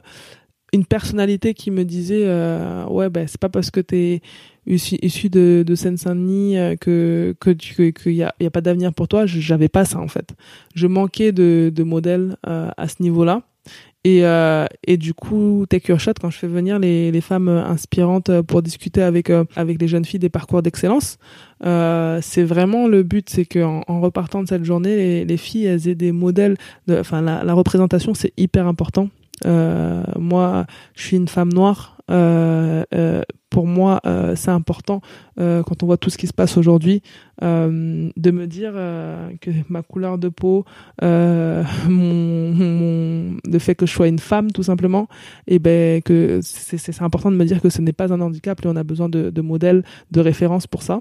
une 0.73 0.85
personnalité 0.85 1.55
qui 1.55 1.71
me 1.71 1.85
disait 1.85 2.25
euh, 2.27 2.85
ouais 2.87 3.09
ben 3.09 3.27
c'est 3.27 3.41
pas 3.41 3.49
parce 3.49 3.71
que 3.71 3.81
t'es 3.81 4.21
issu, 4.67 4.97
issu 5.01 5.31
de, 5.31 5.65
de 5.67 5.75
Seine-Saint-Denis 5.75 6.77
que 6.81 7.35
que 7.41 7.51
tu 7.51 7.93
que, 7.93 8.11
y 8.11 8.23
a 8.25 8.35
y 8.41 8.47
a 8.47 8.51
pas 8.51 8.61
d'avenir 8.61 8.93
pour 8.93 9.09
toi. 9.09 9.25
J'avais 9.27 9.69
pas 9.69 9.85
ça 9.85 9.99
en 9.99 10.09
fait. 10.09 10.35
Je 10.75 10.87
manquais 10.89 11.33
de 11.33 11.73
de 11.75 11.83
modèles 11.85 12.37
à 12.43 12.89
ce 12.89 13.03
niveau-là 13.03 13.43
et, 14.07 14.25
euh, 14.25 14.67
et 14.87 14.99
du 14.99 15.15
coup, 15.15 15.67
Take 15.69 15.91
Your 15.91 15.99
Shot, 15.99 16.13
quand 16.21 16.31
je 16.31 16.39
fais 16.39 16.47
venir 16.47 16.79
les, 16.79 17.21
femmes 17.21 17.49
inspirantes 17.49 18.41
pour 18.43 18.63
discuter 18.63 19.03
avec, 19.03 19.33
avec 19.57 19.81
les 19.81 19.89
jeunes 19.89 20.05
filles 20.05 20.21
des 20.21 20.29
parcours 20.29 20.63
d'excellence, 20.63 21.19
euh, 21.65 22.21
c'est 22.23 22.45
vraiment 22.45 22.87
le 22.87 23.03
but, 23.03 23.29
c'est 23.29 23.45
qu'en 23.45 23.83
en 23.89 24.01
repartant 24.01 24.45
de 24.45 24.49
cette 24.49 24.63
journée, 24.63 24.95
les, 24.95 25.25
les, 25.25 25.37
filles, 25.37 25.67
elles 25.67 25.89
aient 25.89 25.97
des 25.97 26.13
modèles. 26.13 26.57
Enfin, 26.89 27.21
la 27.21 27.53
représentation, 27.53 28.15
c'est 28.15 28.33
hyper 28.37 28.69
important. 28.69 29.09
Euh, 29.45 30.03
moi, 30.19 30.67
je 30.95 31.03
suis 31.03 31.17
une 31.17 31.29
femme 31.29 31.53
noire. 31.53 31.99
Euh, 32.09 32.85
euh, 32.95 33.23
pour 33.51 33.67
moi, 33.67 34.01
c'est 34.35 34.51
important 34.51 35.01
quand 35.39 35.83
on 35.83 35.87
voit 35.87 35.97
tout 35.97 36.11
ce 36.11 36.19
qui 36.19 36.27
se 36.27 36.35
passe 36.35 36.59
aujourd'hui 36.59 37.03
de 37.41 38.31
me 38.31 38.47
dire 38.47 38.73
que 39.41 39.51
ma 39.71 39.83
couleur 39.83 40.19
de 40.19 40.29
peau, 40.29 40.65
mon, 41.03 41.65
mon, 41.89 43.37
le 43.45 43.59
fait 43.59 43.75
que 43.75 43.87
je 43.87 43.93
sois 43.93 44.09
une 44.09 44.19
femme, 44.19 44.53
tout 44.53 44.65
simplement, 44.65 45.09
et 45.47 45.59
ben 45.59 46.03
que 46.03 46.41
c'est 46.43 47.03
important 47.03 47.31
de 47.31 47.37
me 47.37 47.45
dire 47.45 47.63
que 47.63 47.71
ce 47.71 47.81
n'est 47.81 47.95
pas 47.95 48.13
un 48.13 48.21
handicap 48.21 48.63
et 48.63 48.69
on 48.69 48.77
a 48.77 48.85
besoin 48.85 49.09
de, 49.09 49.31
de 49.31 49.41
modèles, 49.41 49.85
de 50.11 50.21
références 50.21 50.67
pour 50.67 50.83
ça. 50.83 51.01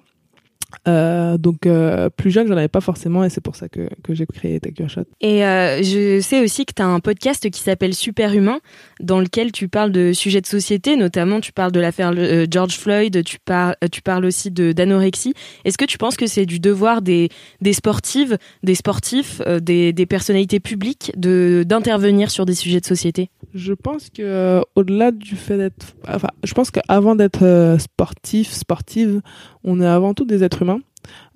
Euh, 0.87 1.37
donc 1.37 1.65
euh, 1.65 2.09
plus 2.09 2.31
jeune, 2.31 2.47
j'en 2.47 2.57
avais 2.57 2.67
pas 2.67 2.81
forcément 2.81 3.23
et 3.23 3.29
c'est 3.29 3.41
pour 3.41 3.55
ça 3.55 3.69
que, 3.69 3.89
que 4.03 4.13
j'ai 4.13 4.25
créé 4.25 4.59
Take 4.59 4.81
Your 4.81 4.89
Shot. 4.89 5.03
Et 5.21 5.45
euh, 5.45 5.81
je 5.81 6.19
sais 6.21 6.43
aussi 6.43 6.65
que 6.65 6.73
tu 6.73 6.81
as 6.81 6.87
un 6.87 6.99
podcast 6.99 7.49
qui 7.49 7.61
s'appelle 7.61 7.93
Super 7.93 8.33
Humain 8.33 8.59
dans 8.99 9.19
lequel 9.19 9.51
tu 9.51 9.67
parles 9.67 9.91
de 9.91 10.13
sujets 10.13 10.41
de 10.41 10.45
société, 10.45 10.95
notamment 10.95 11.39
tu 11.39 11.51
parles 11.51 11.71
de 11.71 11.79
l'affaire 11.79 12.13
George 12.49 12.77
Floyd, 12.77 13.23
tu, 13.23 13.37
parles 13.43 13.75
tu 13.91 14.01
parles 14.01 14.25
aussi 14.25 14.51
d'anorexie. 14.51 15.33
Est-ce 15.63 15.77
que 15.77 15.85
tu 15.85 15.97
penses 15.97 16.17
que 16.17 16.27
c'est 16.27 16.45
du 16.45 16.59
devoir 16.59 17.01
des, 17.01 17.29
des 17.61 17.73
sportives, 17.73 18.37
des 18.63 18.75
sportifs, 18.75 19.41
des, 19.61 19.93
des 19.93 20.05
personnalités 20.05 20.59
publiques 20.59 21.11
de 21.17 21.63
d'intervenir 21.67 22.31
sur 22.31 22.45
des 22.45 22.55
sujets 22.55 22.79
de 22.79 22.85
société? 22.85 23.29
Je 23.53 23.73
pense 23.73 24.09
que 24.09 24.61
au-delà 24.75 25.11
du 25.11 25.35
fait 25.35 25.57
d'être 25.57 25.95
enfin, 26.07 26.29
je 26.43 26.53
pense 26.53 26.71
qu'avant 26.71 27.15
d'être 27.15 27.77
sportif, 27.79 28.51
sportive, 28.51 29.21
on 29.63 29.81
est 29.81 29.85
avant 29.85 30.13
tout 30.13 30.25
des 30.25 30.43
êtres 30.43 30.54
humains. 30.61 30.81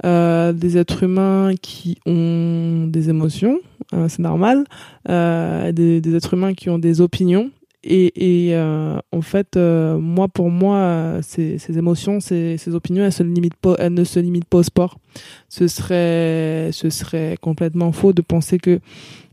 Euh, 0.05 0.53
des 0.53 0.77
êtres 0.77 1.03
humains 1.03 1.53
qui 1.61 1.97
ont 2.05 2.87
des 2.87 3.09
émotions, 3.09 3.59
euh, 3.93 4.07
c'est 4.07 4.21
normal, 4.21 4.63
euh, 5.09 5.71
des, 5.71 6.15
êtres 6.15 6.33
humains 6.33 6.53
qui 6.53 6.69
ont 6.69 6.79
des 6.79 7.01
opinions. 7.01 7.51
Et, 7.83 8.53
en 9.11 9.21
fait, 9.21 9.55
moi, 9.57 10.27
pour 10.27 10.49
moi, 10.49 11.19
ces, 11.21 11.57
émotions, 11.77 12.19
ces, 12.19 12.57
opinions, 12.73 13.05
elles, 13.05 13.13
se 13.13 13.23
limitent 13.23 13.55
pas, 13.55 13.75
elles 13.79 13.93
ne 13.93 14.03
se 14.03 14.19
limitent 14.19 14.49
pas 14.49 14.57
au 14.57 14.63
sport. 14.63 14.97
Ce 15.47 15.67
serait, 15.67 17.37
complètement 17.39 17.93
faux 17.93 18.11
de 18.11 18.21
penser 18.21 18.57
que 18.57 18.79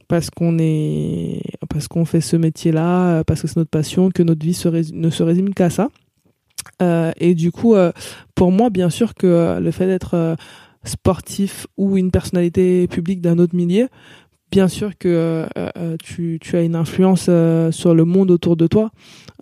parce 0.07 0.31
qu'on 0.31 2.05
fait 2.05 2.21
ce 2.21 2.37
métier-là, 2.37 3.25
parce 3.25 3.43
que 3.43 3.49
c'est 3.49 3.57
notre 3.57 3.71
passion, 3.71 4.11
que 4.11 4.23
notre 4.23 4.47
vie 4.47 4.63
ne 4.93 5.11
se 5.11 5.23
résume 5.25 5.53
qu'à 5.53 5.69
ça. 5.69 5.89
Euh, 6.83 7.13
et 7.19 7.35
du 7.35 7.53
coup, 7.53 7.75
euh, 7.75 7.93
pour 8.35 8.53
moi, 8.53 8.71
bien 8.71 8.91
sûr 8.91 9.15
que 9.15 9.27
euh, 9.27 9.61
le 9.61 9.71
fait 9.71 9.87
d'être 9.87 10.37
sportif 10.85 11.67
ou 11.77 11.97
une 11.97 12.11
personnalité 12.11 12.87
publique 12.87 13.21
d'un 13.21 13.39
autre 13.39 13.57
milieu, 13.57 13.89
bien 14.51 14.69
sûr 14.69 14.97
que 14.99 15.47
tu, 16.03 16.39
tu, 16.41 16.57
as 16.57 16.63
une 16.63 16.77
influence 16.77 17.31
sur 17.71 17.95
le 17.95 18.05
monde 18.05 18.31
autour 18.31 18.57
de 18.57 18.67
toi. 18.67 18.91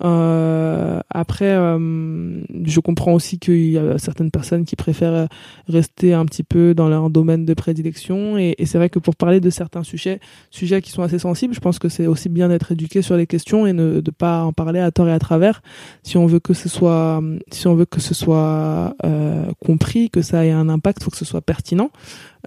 Euh, 0.03 1.01
après, 1.11 1.53
euh, 1.55 2.43
je 2.65 2.81
comprends 2.81 3.13
aussi 3.13 3.39
qu'il 3.39 3.71
y 3.71 3.79
a 3.79 3.99
certaines 3.99 4.31
personnes 4.31 4.65
qui 4.65 4.75
préfèrent 4.75 5.29
rester 5.69 6.15
un 6.15 6.25
petit 6.25 6.43
peu 6.43 6.75
dans 6.75 6.89
leur 6.89 7.11
domaine 7.11 7.45
de 7.45 7.55
prédilection. 7.55 8.37
Et, 8.37 8.55
c'est 8.65 8.79
vrai 8.79 8.91
que 8.91 8.99
pour 8.99 9.15
parler 9.17 9.41
de 9.41 9.51
certains 9.51 9.85
sujets, 9.85 10.21
sujets 10.51 10.83
qui 10.83 10.91
sont 10.91 11.03
assez 11.03 11.19
sensibles, 11.19 11.55
je 11.55 11.61
pense 11.61 11.79
que 11.79 11.89
c'est 11.89 12.07
aussi 12.07 12.29
bien 12.29 12.49
d'être 12.49 12.73
éduqué 12.73 13.03
sur 13.03 13.17
les 13.17 13.27
questions 13.27 13.67
et 13.67 13.73
ne, 13.73 14.01
pas 14.01 14.43
en 14.43 14.53
parler 14.53 14.81
à 14.81 14.91
tort 14.91 15.09
et 15.09 15.13
à 15.13 15.19
travers. 15.19 15.63
Si 16.03 16.17
on 16.17 16.27
veut 16.27 16.41
que 16.41 16.55
ce 16.55 16.69
soit, 16.69 17.23
si 17.53 17.67
on 17.67 17.75
veut 17.75 17.87
que 17.87 18.01
ce 18.01 18.15
soit 18.15 18.95
euh, 19.05 19.47
compris, 19.65 20.11
que 20.11 20.23
ça 20.23 20.45
ait 20.45 20.51
un 20.51 20.69
impact, 20.69 21.03
faut 21.03 21.11
que 21.11 21.17
ce 21.17 21.25
soit 21.25 21.43
pertinent. 21.43 21.91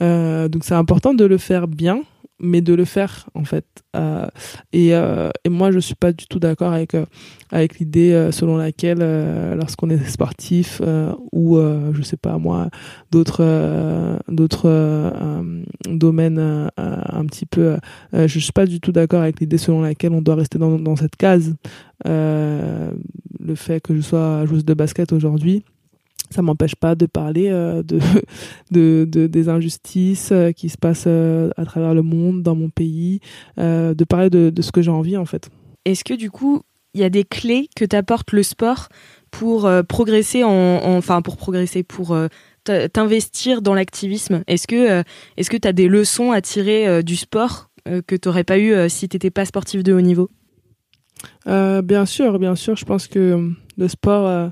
Euh, 0.02 0.48
donc 0.48 0.64
c'est 0.64 0.76
important 0.76 1.14
de 1.14 1.26
le 1.26 1.38
faire 1.38 1.68
bien 1.68 2.04
mais 2.40 2.62
de 2.62 2.74
le 2.74 2.86
faire 2.86 3.30
en 3.34 3.44
fait 3.44 3.66
euh, 3.96 4.28
et, 4.72 4.94
euh, 4.94 5.32
et 5.44 5.50
moi 5.50 5.72
je 5.72 5.80
suis 5.80 5.96
pas 5.96 6.12
du 6.12 6.28
tout 6.28 6.40
d'accord 6.40 6.72
avec 6.72 6.94
euh, 6.94 7.06
avec 7.52 7.80
l'idée 7.80 8.14
euh, 8.14 8.32
selon 8.32 8.58
laquelle 8.58 9.00
euh, 9.02 9.56
lorsqu'on 9.56 9.90
est 9.90 10.04
sportif 10.06 10.82
ou 11.32 11.58
je 11.58 12.02
sais 12.02 12.18
pas 12.18 12.38
moi 12.38 12.70
d'autres 13.12 14.20
d'autres 14.28 15.44
domaines 15.88 16.70
un 16.78 17.26
petit 17.26 17.46
peu 17.46 17.78
je 18.14 18.40
suis 18.40 18.52
pas 18.52 18.66
du 18.66 18.80
tout 18.80 18.92
d'accord 18.92 19.22
avec 19.22 19.40
l'idée 19.40 19.58
selon 19.58 19.82
laquelle 19.82 20.14
on 20.14 20.22
doit 20.22 20.36
rester 20.36 20.58
dans 20.60 20.78
dans 20.78 20.96
cette 20.96 21.16
case 21.16 21.56
le 22.06 23.56
fait 23.56 23.82
que 23.82 23.96
je 23.96 24.02
sois 24.02 24.46
joueuse 24.46 24.66
de 24.66 24.74
basket 24.74 25.12
aujourd'hui 25.14 25.64
ça 26.30 26.42
m'empêche 26.42 26.76
pas 26.76 26.96
de 26.96 27.06
parler 27.06 27.50
euh, 27.50 27.84
de, 27.84 28.00
de, 28.72 29.08
de, 29.10 29.28
des 29.28 29.50
injustices 29.50 30.30
euh, 30.32 30.52
qui 30.52 30.70
se 30.70 30.78
passent 30.78 31.06
euh, 31.08 31.50
à 31.58 31.66
travers 31.66 31.94
le 31.94 32.02
monde, 32.02 32.44
dans 32.44 32.56
mon 32.56 32.70
pays, 32.70 33.20
de 33.58 34.04
parler 34.04 34.30
de, 34.30 34.50
de 34.50 34.62
ce 34.62 34.72
que 34.72 34.82
j'ai 34.82 34.92
envie 34.92 35.18
en 35.18 35.26
fait. 35.26 35.50
Est-ce 35.86 36.04
que 36.04 36.14
du 36.14 36.30
coup, 36.32 36.62
il 36.94 37.02
y 37.02 37.04
a 37.04 37.10
des 37.10 37.24
clés 37.24 37.70
que 37.76 37.86
t'apporte 37.86 38.32
le 38.32 38.44
sport 38.44 38.90
pour 39.32 39.70
progresser 39.88 40.44
en, 40.44 40.50
en, 40.50 40.98
enfin 40.98 41.22
pour 41.22 41.38
progresser, 41.38 41.84
pour 41.84 42.16
t'investir 42.64 43.62
dans 43.62 43.74
l'activisme? 43.74 44.44
Est-ce 44.48 44.68
que 44.68 45.04
est-ce 45.38 45.50
que 45.50 45.58
tu 45.58 45.68
as 45.68 45.74
des 45.74 45.88
leçons 45.88 46.32
à 46.32 46.42
tirer 46.42 47.04
du 47.04 47.16
sport 47.16 47.70
que 47.86 48.16
tu 48.16 48.28
n'aurais 48.28 48.44
pas 48.44 48.60
eu 48.60 48.90
si 48.90 49.10
t'étais 49.10 49.32
pas 49.32 49.46
sportif 49.46 49.84
de 49.84 49.94
haut 49.94 50.02
niveau? 50.02 50.30
Bien 51.46 52.06
sûr, 52.06 52.40
bien 52.40 52.56
sûr. 52.56 52.76
Je 52.76 52.86
pense 52.86 53.08
que 53.08 53.52
le 53.78 53.88
sport 53.88 54.52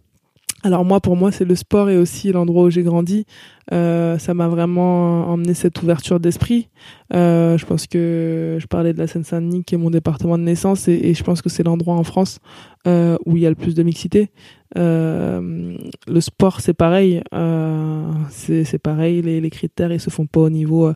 Alors 0.63 0.85
moi, 0.85 0.99
pour 0.99 1.15
moi, 1.15 1.31
c'est 1.31 1.45
le 1.45 1.55
sport 1.55 1.89
et 1.89 1.97
aussi 1.97 2.31
l'endroit 2.31 2.63
où 2.63 2.69
j'ai 2.69 2.83
grandi. 2.83 3.25
Euh, 3.71 4.19
ça 4.19 4.33
m'a 4.33 4.47
vraiment 4.47 5.27
emmené 5.31 5.53
cette 5.53 5.81
ouverture 5.81 6.19
d'esprit. 6.19 6.69
Euh, 7.13 7.57
je 7.57 7.65
pense 7.65 7.87
que 7.87 8.57
je 8.59 8.67
parlais 8.67 8.93
de 8.93 8.99
la 8.99 9.07
Seine-Saint-Denis, 9.07 9.63
qui 9.63 9.75
est 9.75 9.77
mon 9.79 9.89
département 9.89 10.37
de 10.37 10.43
naissance, 10.43 10.87
et 10.87 11.13
je 11.13 11.23
pense 11.23 11.41
que 11.41 11.49
c'est 11.49 11.63
l'endroit 11.63 11.95
en 11.95 12.03
France 12.03 12.39
euh, 12.87 13.17
où 13.25 13.37
il 13.37 13.43
y 13.43 13.45
a 13.45 13.49
le 13.49 13.55
plus 13.55 13.75
de 13.75 13.83
mixité. 13.83 14.31
Euh, 14.77 15.77
le 16.07 16.21
sport, 16.21 16.61
c'est 16.61 16.73
pareil. 16.73 17.21
Euh, 17.33 18.11
c'est 18.29 18.79
pareil. 18.79 19.21
Les, 19.21 19.49
critères, 19.49 19.91
ils 19.93 19.99
se 19.99 20.09
font 20.09 20.25
pas 20.25 20.41
au 20.41 20.49
niveau 20.49 20.91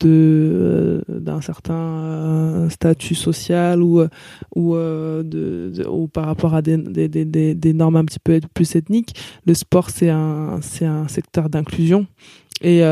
de 0.00 1.02
d'un 1.08 1.40
certain 1.40 2.68
statut 2.68 3.14
social 3.14 3.82
ou 3.82 4.02
ou 4.54 4.74
de, 4.74 5.72
ou 5.88 6.06
par 6.08 6.26
rapport 6.26 6.54
à 6.54 6.62
des, 6.62 6.76
des, 6.76 7.08
des, 7.08 7.54
des 7.54 7.72
normes 7.72 7.96
un 7.96 8.04
petit 8.04 8.20
peu 8.20 8.40
plus 8.52 8.76
ethniques. 8.76 9.14
Le 9.46 9.54
sport, 9.54 9.90
c'est 9.90 10.10
un 10.10 10.60
c'est 10.62 10.86
un 10.86 11.08
secteur 11.08 11.48
d'inclusion. 11.48 12.06
Et, 12.62 12.82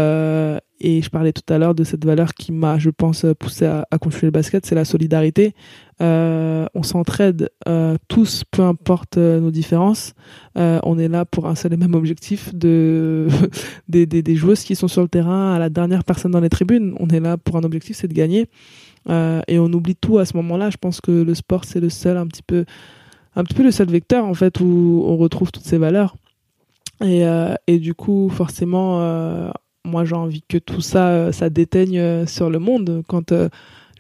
et 0.83 1.01
je 1.01 1.11
parlais 1.11 1.33
tout 1.33 1.53
à 1.53 1.59
l'heure 1.59 1.75
de 1.75 1.85
cette 1.85 2.05
valeur 2.05 2.35
qui 2.35 2.53
m'a, 2.53 2.79
je 2.79 2.91
pense, 2.91 3.25
poussé 3.39 3.67
à, 3.67 3.87
à 3.91 3.99
le 4.23 4.31
basket, 4.31 4.67
c'est 4.67 4.75
la 4.75 4.85
solidarité. 4.85 5.55
Euh, 6.01 6.67
on 6.75 6.83
s'entraide 6.83 7.51
euh, 7.69 7.97
tous, 8.09 8.43
peu 8.51 8.63
importe 8.63 9.19
euh, 9.19 9.39
nos 9.41 9.53
différences. 9.53 10.15
On 10.57 10.99
est 10.99 11.09
là 11.09 11.25
pour 11.25 11.47
un 11.47 11.55
seul 11.55 11.73
et 11.73 11.77
même 11.77 11.95
objectif 11.95 12.55
de 12.55 13.29
des, 13.89 14.07
des, 14.07 14.23
des, 14.23 14.35
joueuses 14.35 14.65
qui 14.65 14.75
sont 14.75 14.89
sur 14.89 15.03
le 15.03 15.09
terrain 15.09 15.55
à 15.55 15.59
la 15.59 15.71
dernière 15.71 16.05
personne 16.05 16.33
dans 16.33 16.41
les 16.41 16.49
tribunes. 16.49 16.95
On 16.99 17.09
est 17.09 17.21
là 17.21 17.37
pour 17.37 17.57
un 17.57 17.63
objectif, 17.63 17.97
c'est 17.97 18.09
de 18.09 18.15
gagner. 18.15 18.49
Et 19.09 19.59
on 19.59 19.73
oublie 19.73 19.97
tout 19.97 20.19
à 20.19 20.25
ce 20.25 20.37
moment-là. 20.37 20.71
Je 20.71 20.77
pense 20.77 21.01
que 21.01 21.11
le 21.11 21.35
sport, 21.35 21.65
c'est 21.65 21.81
le 21.81 21.89
seul 21.89 22.17
un 22.17 22.27
petit 22.27 22.43
peu, 22.43 22.65
un 23.35 23.45
petit 23.45 23.55
peu 23.55 23.63
le 23.63 23.71
seul 23.73 23.89
vecteur 23.89 24.25
en 24.25 24.35
fait 24.35 24.61
où 24.61 25.05
on 25.07 25.17
retrouve 25.17 25.51
toutes 25.51 25.65
ces 25.65 25.79
valeurs. 25.79 26.17
Et, 27.05 27.25
et 27.67 27.79
du 27.79 27.95
coup, 27.95 28.29
forcément, 28.29 29.51
moi 29.85 30.05
j'ai 30.05 30.15
envie 30.15 30.43
que 30.43 30.59
tout 30.59 30.81
ça, 30.81 31.33
ça 31.33 31.51
déteigne 31.51 32.27
sur 32.27 32.51
le 32.51 32.59
monde 32.59 33.03
quand 33.09 33.33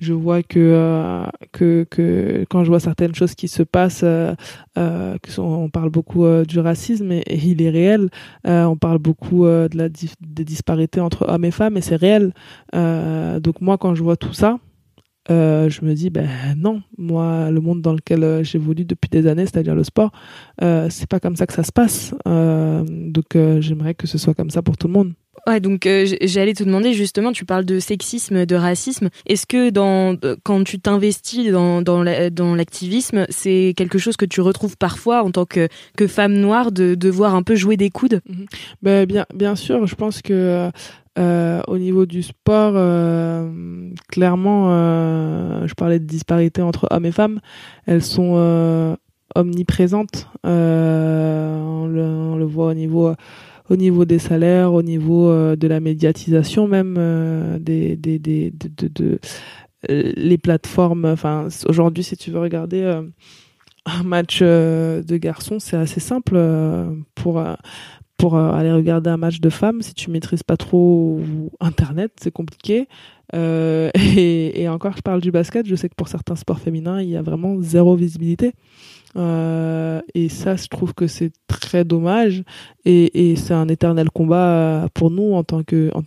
je 0.02 0.12
vois 0.12 0.42
que, 0.42 0.58
euh, 0.58 1.24
que, 1.52 1.86
que 1.88 2.44
quand 2.50 2.64
je 2.64 2.68
vois 2.68 2.80
certaines 2.80 3.14
choses 3.14 3.34
qui 3.34 3.48
se 3.48 3.62
passent, 3.62 4.02
euh, 4.02 4.34
euh, 4.76 5.16
on 5.38 5.70
parle 5.70 5.90
beaucoup 5.90 6.24
euh, 6.24 6.44
du 6.44 6.58
racisme 6.58 7.12
et, 7.12 7.22
il 7.28 7.62
est 7.62 7.70
réel. 7.70 8.08
Euh, 8.46 8.64
on 8.64 8.76
parle 8.76 8.98
beaucoup 8.98 9.46
euh, 9.46 9.68
de 9.68 9.78
la 9.78 9.88
des 9.88 10.44
disparités 10.44 11.00
entre 11.00 11.26
hommes 11.28 11.44
et 11.44 11.50
femmes 11.50 11.76
et 11.76 11.80
c'est 11.80 11.96
réel. 11.96 12.34
donc 12.72 13.60
moi, 13.60 13.78
quand 13.78 13.94
je 13.94 14.02
vois 14.02 14.16
tout 14.16 14.32
ça, 14.32 14.58
euh, 15.30 15.68
je 15.68 15.84
me 15.84 15.94
dis 15.94 16.10
ben 16.10 16.28
non 16.56 16.82
moi 16.98 17.48
le 17.52 17.60
monde 17.60 17.80
dans 17.80 17.92
lequel 17.92 18.24
euh, 18.24 18.42
j'évolue 18.42 18.84
depuis 18.84 19.08
des 19.08 19.28
années 19.28 19.46
c'est-à-dire 19.46 19.76
le 19.76 19.84
sport 19.84 20.10
euh, 20.62 20.88
c'est 20.90 21.08
pas 21.08 21.20
comme 21.20 21.36
ça 21.36 21.46
que 21.46 21.52
ça 21.52 21.62
se 21.62 21.70
passe 21.70 22.12
donc 22.26 23.36
j'aimerais 23.60 23.94
que 23.94 24.08
ce 24.08 24.18
soit 24.18 24.34
comme 24.34 24.50
ça 24.50 24.62
pour 24.62 24.76
tout 24.76 24.88
le 24.88 24.94
monde 24.94 25.12
Ouais, 25.48 25.58
donc 25.58 25.86
euh, 25.86 26.06
j'allais 26.22 26.54
te 26.54 26.62
demander 26.62 26.92
justement, 26.92 27.32
tu 27.32 27.44
parles 27.44 27.64
de 27.64 27.80
sexisme, 27.80 28.46
de 28.46 28.54
racisme. 28.54 29.08
Est-ce 29.26 29.46
que 29.46 29.70
dans 29.70 30.16
quand 30.44 30.62
tu 30.62 30.78
t'investis 30.78 31.50
dans 31.50 32.54
l'activisme, 32.54 33.26
c'est 33.28 33.74
quelque 33.76 33.98
chose 33.98 34.16
que 34.16 34.24
tu 34.24 34.40
retrouves 34.40 34.76
parfois 34.76 35.24
en 35.24 35.30
tant 35.30 35.44
que 35.44 35.68
femme 36.06 36.34
noire 36.34 36.70
de 36.70 36.94
devoir 36.94 37.34
un 37.34 37.42
peu 37.42 37.56
jouer 37.56 37.76
des 37.76 37.90
coudes? 37.90 38.20
Mmh 38.28 38.44
ben, 38.82 39.06
bien 39.34 39.56
sûr, 39.56 39.86
je 39.86 39.94
pense 39.94 40.22
que 40.22 40.70
euh, 41.18 41.60
au 41.68 41.76
niveau 41.76 42.06
du 42.06 42.22
sport, 42.22 42.72
euh, 42.74 43.90
clairement, 44.08 44.68
euh, 44.70 45.66
je 45.66 45.74
parlais 45.74 45.98
de 45.98 46.06
disparité 46.06 46.62
entre 46.62 46.86
hommes 46.90 47.04
et 47.04 47.12
femmes, 47.12 47.40
elles 47.86 48.02
sont 48.02 48.32
euh, 48.36 48.96
omniprésentes. 49.34 50.26
Euh, 50.46 51.58
on, 51.60 51.86
le, 51.86 52.44
voit 52.44 52.68
au 52.68 52.74
niveau 52.74 53.14
au 53.68 53.76
niveau 53.76 54.04
des 54.04 54.18
salaires, 54.18 54.72
au 54.72 54.82
niveau 54.82 55.28
euh, 55.28 55.56
de 55.56 55.68
la 55.68 55.80
médiatisation 55.80 56.66
même 56.66 56.96
euh, 56.98 57.58
des, 57.58 57.96
des, 57.96 58.18
des, 58.18 58.50
de, 58.50 58.88
de, 58.88 59.18
euh, 59.90 60.12
les 60.16 60.38
plateformes. 60.38 61.04
Enfin, 61.04 61.48
aujourd'hui, 61.68 62.04
si 62.04 62.16
tu 62.16 62.30
veux 62.30 62.40
regarder 62.40 63.00
un 63.86 64.02
match 64.02 64.40
de 64.42 65.16
garçons, 65.16 65.58
c'est 65.58 65.76
assez 65.76 66.00
simple 66.00 66.38
pour 67.14 67.42
pour 68.18 68.38
aller 68.38 68.70
regarder 68.70 69.10
un 69.10 69.16
match 69.16 69.40
de 69.40 69.50
femmes. 69.50 69.82
Si 69.82 69.94
tu 69.94 70.08
maîtrises 70.08 70.44
pas 70.44 70.56
trop 70.56 71.20
Internet, 71.60 72.12
c'est 72.20 72.30
compliqué. 72.30 72.86
Et, 73.34 74.68
encore, 74.68 74.96
je 74.96 75.02
parle 75.02 75.20
du 75.20 75.32
basket. 75.32 75.66
Je 75.66 75.74
sais 75.74 75.88
que 75.88 75.96
pour 75.96 76.06
certains 76.06 76.36
sports 76.36 76.60
féminins, 76.60 77.00
il 77.02 77.08
y 77.08 77.16
a 77.16 77.22
vraiment 77.22 77.60
zéro 77.60 77.96
visibilité. 77.96 78.52
Euh, 79.16 80.00
et 80.14 80.28
ça, 80.28 80.56
je 80.56 80.68
trouve 80.68 80.94
que 80.94 81.06
c'est 81.06 81.32
très 81.46 81.84
dommage. 81.84 82.42
Et, 82.84 83.36
c'est 83.36 83.54
un 83.54 83.68
éternel 83.68 84.10
combat 84.10 84.88
pour 84.94 85.10
nous 85.10 85.34
en 85.34 85.44
tant 85.44 85.62
que, 85.62 85.90
en. 85.94 86.02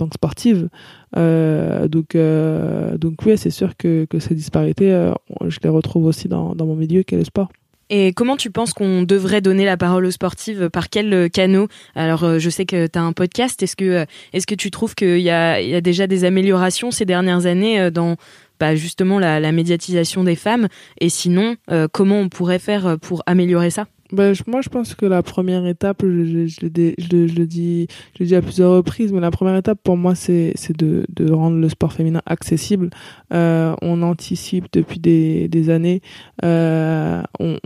Euh, 1.17 1.87
donc, 1.87 2.15
euh, 2.15 2.97
donc 2.97 3.15
oui, 3.25 3.37
c'est 3.37 3.49
sûr 3.49 3.77
que, 3.77 4.05
que 4.05 4.19
ces 4.19 4.35
disparités, 4.35 4.91
euh, 4.91 5.13
je 5.47 5.59
les 5.63 5.69
retrouve 5.69 6.05
aussi 6.05 6.27
dans, 6.27 6.55
mon 6.55 6.75
milieu, 6.75 7.03
qui 7.03 7.15
est 7.15 7.19
le 7.19 7.23
sport. 7.23 7.49
Et 7.91 8.13
comment 8.13 8.35
tu 8.35 8.49
penses 8.49 8.73
qu'on 8.73 9.03
devrait 9.03 9.41
donner 9.41 9.63
la 9.63 9.77
parole 9.77 10.05
aux 10.05 10.11
sportives? 10.11 10.69
Par 10.71 10.89
quel 10.89 11.29
canot 11.29 11.67
Alors, 11.93 12.39
je 12.39 12.49
sais 12.49 12.65
que 12.65 12.87
tu 12.87 12.97
as 12.97 13.03
un 13.03 13.13
podcast. 13.13 13.61
Est-ce 13.61 13.75
que, 13.75 14.55
tu 14.55 14.71
trouves 14.71 14.95
qu'il 14.95 15.19
y 15.19 15.25
y 15.25 15.29
a 15.29 15.81
déjà 15.81 16.07
des 16.07 16.23
améliorations 16.23 16.89
ces 16.89 17.05
dernières 17.05 17.45
années 17.45 17.91
dans 17.91 18.15
bah, 18.59 18.75
justement 18.75 19.19
la, 19.19 19.39
la, 19.39 19.51
médiatisation 19.51 20.23
des 20.23 20.35
femmes 20.35 20.67
Et 20.99 21.09
sinon, 21.09 21.55
euh, 21.71 21.87
comment 21.91 22.19
on 22.19 22.29
pourrait 22.29 22.59
faire 22.59 22.97
pour 22.99 23.23
améliorer 23.25 23.69
ça? 23.69 23.87
Bah, 24.11 24.31
moi, 24.45 24.61
je 24.61 24.69
pense 24.69 24.93
que 24.93 25.05
la 25.05 25.23
première 25.23 25.65
étape, 25.65 26.03
je, 26.03 26.07
le 26.07 26.69
dis, 26.69 26.93
je 26.97 28.19
le 28.19 28.25
dis 28.25 28.35
à 28.35 28.41
plusieurs 28.41 28.71
reprises, 28.71 29.11
mais 29.11 29.19
la 29.19 29.31
première 29.31 29.55
étape 29.55 29.79
pour 29.83 29.97
moi, 29.97 30.13
c'est 30.13 30.53
de, 30.77 31.05
de 31.09 31.31
rendre 31.31 31.57
le 31.57 31.69
sport 31.69 31.91
féminin 31.91 32.21
accessible. 32.27 32.91
Euh, 33.33 33.75
on 33.81 34.03
anticipe 34.03 34.67
depuis 34.71 34.99
des, 34.99 35.47
des 35.47 35.69
années. 35.71 36.01
Euh, 36.43 37.23
on, 37.39 37.57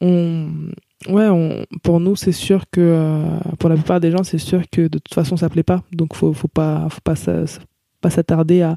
on, 0.00 0.50
ouais, 1.08 1.66
pour 1.82 1.98
nous, 1.98 2.14
c'est 2.14 2.32
sûr 2.32 2.64
que 2.70 2.80
euh, 2.80 3.38
pour 3.58 3.68
la 3.68 3.74
plupart 3.74 3.98
des 3.98 4.12
gens, 4.12 4.22
c'est 4.22 4.38
sûr 4.38 4.62
que 4.70 4.82
de 4.82 4.98
toute 4.98 5.14
façon, 5.14 5.36
ça 5.36 5.48
plaît 5.48 5.64
pas. 5.64 5.82
Donc, 5.90 6.14
faut, 6.14 6.32
faut 6.32 6.48
pas, 6.48 6.86
faut 6.88 7.00
pas 7.02 7.16
s'attarder 8.10 8.62
à 8.62 8.76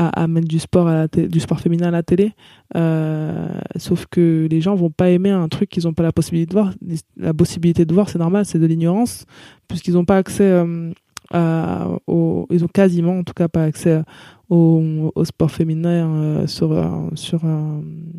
à, 0.00 0.26
mettre 0.26 0.48
du 0.48 0.58
sport 0.58 1.08
du 1.12 1.40
sport 1.40 1.60
féminin 1.60 1.88
à 1.88 1.90
la 1.90 2.02
télé. 2.02 2.32
Euh, 2.74 3.48
sauf 3.76 4.06
que 4.06 4.48
les 4.50 4.60
gens 4.60 4.74
vont 4.74 4.90
pas 4.90 5.10
aimer 5.10 5.30
un 5.30 5.48
truc 5.48 5.68
qu'ils 5.68 5.86
ont 5.86 5.92
pas 5.92 6.02
la 6.02 6.12
possibilité 6.12 6.48
de 6.48 6.54
voir. 6.54 6.72
La 7.18 7.34
possibilité 7.34 7.84
de 7.84 7.92
voir 7.92 8.08
c'est 8.08 8.18
normal 8.18 8.46
c'est 8.46 8.58
de 8.58 8.66
l'ignorance 8.66 9.26
puisqu'ils 9.68 9.98
ont 9.98 10.06
pas 10.06 10.16
accès 10.16 10.44
euh, 10.44 10.92
à, 11.32 11.88
au, 12.06 12.46
ils 12.50 12.64
ont 12.64 12.68
quasiment 12.68 13.18
en 13.18 13.24
tout 13.24 13.34
cas 13.34 13.48
pas 13.48 13.64
accès 13.64 14.02
au, 14.48 15.12
sport 15.24 15.50
féminin 15.50 16.08
euh, 16.08 16.46
sur 16.46 16.70
sur 17.14 17.42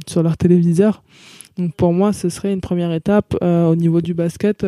sur 0.07 0.23
leur 0.23 0.37
téléviseur. 0.37 1.03
Donc 1.57 1.73
pour 1.75 1.93
moi 1.93 2.13
ce 2.13 2.29
serait 2.29 2.53
une 2.53 2.61
première 2.61 2.91
étape 2.91 3.35
au 3.41 3.75
niveau 3.75 4.01
du 4.01 4.13
basket. 4.13 4.65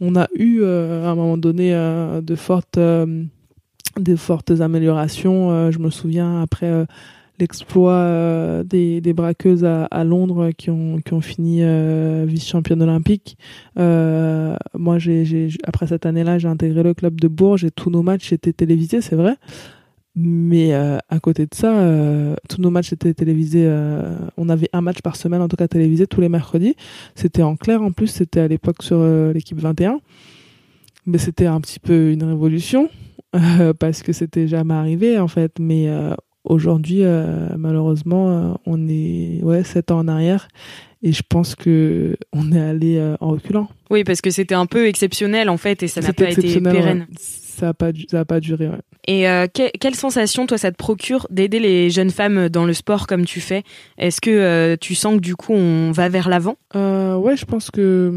On 0.00 0.16
a 0.16 0.28
eu 0.34 0.62
à 0.64 1.08
un 1.10 1.14
moment 1.14 1.38
donné 1.38 1.72
de 1.72 2.34
fortes 2.34 2.78
des 3.98 4.16
fortes 4.16 4.50
améliorations. 4.60 5.50
Euh, 5.50 5.70
je 5.70 5.78
me 5.78 5.90
souviens 5.90 6.42
après 6.42 6.66
euh, 6.66 6.84
l'exploit 7.38 7.92
euh, 7.92 8.62
des, 8.62 9.00
des 9.00 9.12
braqueuses 9.12 9.64
à, 9.64 9.84
à, 9.86 10.04
Londres 10.04 10.50
qui 10.56 10.70
ont, 10.70 11.00
qui 11.04 11.12
ont 11.14 11.20
fini 11.20 11.62
vice-championne 12.26 12.82
olympique. 12.82 13.36
moi, 13.76 14.98
j'ai, 14.98 15.48
après 15.64 15.86
cette 15.86 16.06
année-là, 16.06 16.38
j'ai 16.38 16.48
intégré 16.48 16.82
le 16.82 16.94
club 16.94 17.20
de 17.20 17.28
Bourges 17.28 17.64
et 17.64 17.70
tous 17.70 17.90
nos 17.90 18.02
matchs 18.02 18.32
étaient 18.32 18.52
télévisés, 18.52 19.00
c'est 19.00 19.16
vrai. 19.16 19.36
Mais 20.16 20.74
euh, 20.74 20.98
à 21.08 21.18
côté 21.18 21.44
de 21.46 21.54
ça, 21.54 21.76
euh, 21.76 22.36
tous 22.48 22.60
nos 22.60 22.70
matchs 22.70 22.92
étaient 22.92 23.14
télévisés. 23.14 23.66
Euh, 23.66 24.16
on 24.36 24.48
avait 24.48 24.68
un 24.72 24.80
match 24.80 25.02
par 25.02 25.16
semaine, 25.16 25.42
en 25.42 25.48
tout 25.48 25.56
cas 25.56 25.66
télévisé, 25.66 26.06
tous 26.06 26.20
les 26.20 26.28
mercredis. 26.28 26.76
C'était 27.16 27.42
en 27.42 27.56
clair 27.56 27.82
en 27.82 27.90
plus, 27.90 28.06
c'était 28.06 28.40
à 28.40 28.48
l'époque 28.48 28.82
sur 28.82 29.02
l'équipe 29.32 29.58
21. 29.58 30.00
Mais 31.06 31.18
c'était 31.18 31.46
un 31.46 31.60
petit 31.60 31.80
peu 31.80 32.12
une 32.12 32.22
révolution 32.22 32.88
euh, 32.88 33.13
parce 33.78 34.02
que 34.02 34.12
c'était 34.12 34.48
jamais 34.48 34.74
arrivé 34.74 35.18
en 35.18 35.28
fait. 35.28 35.58
Mais 35.58 35.88
euh, 35.88 36.14
aujourd'hui, 36.44 37.02
euh, 37.02 37.48
malheureusement, 37.56 38.30
euh, 38.30 38.54
on 38.66 38.88
est 38.88 39.40
ouais 39.42 39.64
sept 39.64 39.90
ans 39.90 39.98
en 39.98 40.08
arrière 40.08 40.48
et 41.02 41.12
je 41.12 41.22
pense 41.28 41.54
que 41.54 42.16
on 42.32 42.52
est 42.52 42.60
allé 42.60 42.96
euh, 42.98 43.16
en 43.20 43.30
reculant. 43.30 43.68
Oui, 43.90 44.04
parce 44.04 44.20
que 44.20 44.30
c'était 44.30 44.54
un 44.54 44.66
peu 44.66 44.86
exceptionnel 44.86 45.48
en 45.48 45.56
fait 45.56 45.82
et 45.82 45.88
ça 45.88 46.00
n'a 46.00 46.12
pas 46.12 46.30
été 46.30 46.60
pérenne. 46.60 47.06
Ouais. 47.10 47.16
Ça 47.54 47.68
a 47.68 47.74
pas 47.74 47.90
ça 48.10 48.20
a 48.20 48.24
pas 48.24 48.40
duré. 48.40 48.68
Ouais. 48.68 48.80
Et 49.06 49.28
euh, 49.28 49.46
que, 49.46 49.70
quelle 49.78 49.94
sensation 49.94 50.46
toi 50.46 50.58
ça 50.58 50.72
te 50.72 50.76
procure 50.76 51.26
d'aider 51.30 51.58
les 51.58 51.90
jeunes 51.90 52.10
femmes 52.10 52.48
dans 52.48 52.64
le 52.64 52.72
sport 52.72 53.06
comme 53.06 53.24
tu 53.24 53.40
fais? 53.40 53.62
Est-ce 53.98 54.20
que 54.20 54.30
euh, 54.30 54.76
tu 54.80 54.94
sens 54.94 55.16
que 55.16 55.20
du 55.20 55.36
coup 55.36 55.52
on 55.52 55.92
va 55.92 56.08
vers 56.08 56.28
l'avant? 56.28 56.56
Euh, 56.74 57.14
Ouais, 57.16 57.36
je 57.36 57.44
pense 57.44 57.70
que 57.70 58.12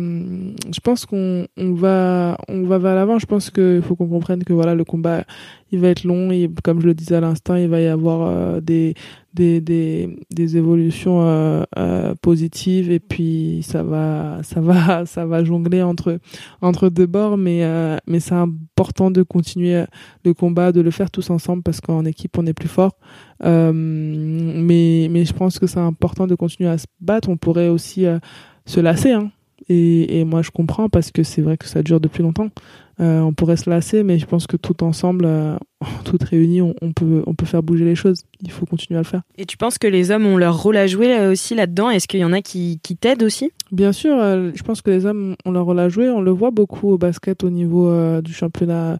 je 0.73 0.79
pense 0.79 1.05
qu'on 1.05 1.47
on 1.55 1.73
va 1.73 2.37
on 2.47 2.63
va 2.63 2.77
vers 2.77 2.95
l'avant. 2.95 3.19
Je 3.19 3.25
pense 3.25 3.49
qu'il 3.51 3.81
faut 3.81 3.95
qu'on 3.95 4.07
comprenne 4.07 4.43
que 4.43 4.53
voilà 4.53 4.75
le 4.75 4.83
combat 4.83 5.23
il 5.71 5.79
va 5.79 5.89
être 5.89 6.03
long. 6.03 6.31
Et 6.31 6.49
comme 6.63 6.81
je 6.81 6.87
le 6.87 6.93
disais 6.93 7.15
à 7.15 7.21
l'instant, 7.21 7.55
il 7.55 7.67
va 7.67 7.81
y 7.81 7.87
avoir 7.87 8.61
des, 8.61 8.95
des, 9.37 9.61
des, 9.61 10.17
des 10.31 10.57
évolutions 10.57 11.21
euh, 11.21 11.63
euh, 11.77 12.15
positives 12.21 12.91
et 12.91 12.99
puis 12.99 13.61
ça 13.63 13.83
va 13.83 14.39
ça 14.41 14.59
va 14.59 15.05
ça 15.05 15.25
va 15.25 15.43
jongler 15.43 15.83
entre 15.83 16.19
entre 16.61 16.89
deux 16.89 17.05
bords 17.05 17.37
mais 17.37 17.63
euh, 17.63 17.97
mais 18.07 18.19
c'est 18.19 18.33
important 18.33 19.11
de 19.11 19.21
continuer 19.21 19.85
le 20.25 20.33
combat 20.33 20.71
de 20.71 20.81
le 20.81 20.91
faire 20.91 21.11
tous 21.11 21.29
ensemble 21.29 21.61
parce 21.61 21.81
qu'en 21.81 22.03
équipe 22.05 22.37
on 22.37 22.45
est 22.47 22.53
plus 22.53 22.67
fort 22.67 22.97
mais 23.43 25.07
mais 25.11 25.25
je 25.25 25.33
pense 25.33 25.59
que 25.59 25.67
c'est 25.67 25.79
important 25.79 26.25
de 26.25 26.35
continuer 26.35 26.69
à 26.69 26.77
se 26.77 26.87
battre 26.99 27.29
on 27.29 27.37
pourrait 27.37 27.69
aussi 27.69 28.05
se 28.65 28.79
lasser 28.79 29.11
hein. 29.11 29.31
Et, 29.69 30.19
et 30.19 30.23
moi 30.25 30.41
je 30.41 30.51
comprends 30.51 30.89
parce 30.89 31.11
que 31.11 31.23
c'est 31.23 31.41
vrai 31.41 31.57
que 31.57 31.67
ça 31.67 31.83
dure 31.83 31.99
depuis 31.99 32.23
longtemps 32.23 32.49
euh, 32.99 33.19
on 33.19 33.31
pourrait 33.31 33.57
se 33.57 33.69
lasser, 33.69 34.01
mais 34.01 34.17
je 34.17 34.25
pense 34.25 34.47
que 34.47 34.57
tout 34.57 34.83
ensemble, 34.83 35.25
euh, 35.27 35.55
toutes 36.03 36.23
réunies, 36.23 36.61
on, 36.61 36.73
peut, 36.93 37.23
on 37.27 37.35
peut 37.35 37.45
faire 37.45 37.61
bouger 37.61 37.85
les 37.85 37.95
choses. 37.95 38.23
Il 38.41 38.49
faut 38.49 38.65
continuer 38.65 38.97
à 38.97 39.01
le 39.01 39.07
faire. 39.07 39.21
Et 39.37 39.45
tu 39.45 39.55
penses 39.55 39.77
que 39.77 39.87
les 39.87 40.09
hommes 40.09 40.25
ont 40.25 40.37
leur 40.37 40.61
rôle 40.61 40.77
à 40.77 40.87
jouer 40.87 41.15
euh, 41.15 41.31
aussi 41.31 41.53
là-dedans? 41.53 41.91
Est-ce 41.91 42.07
qu'il 42.07 42.19
y 42.19 42.25
en 42.25 42.33
a 42.33 42.41
qui, 42.41 42.79
qui 42.81 42.95
t'aident 42.95 43.23
aussi? 43.23 43.51
Bien 43.71 43.91
sûr, 43.91 44.17
je 44.17 44.63
pense 44.63 44.81
que 44.81 44.89
les 44.89 45.05
hommes 45.05 45.35
ont 45.45 45.51
leur 45.51 45.65
rôle 45.65 45.79
à 45.79 45.89
jouer. 45.89 46.09
On 46.09 46.21
le 46.21 46.31
voit 46.31 46.51
beaucoup 46.51 46.89
au 46.89 46.97
basket 46.97 47.43
au 47.43 47.49
niveau 47.49 48.21
du 48.21 48.33
championnat, 48.33 48.97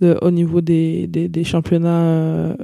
au 0.00 0.30
niveau 0.30 0.62
des, 0.62 1.06
des, 1.06 1.44
championnats 1.44 2.56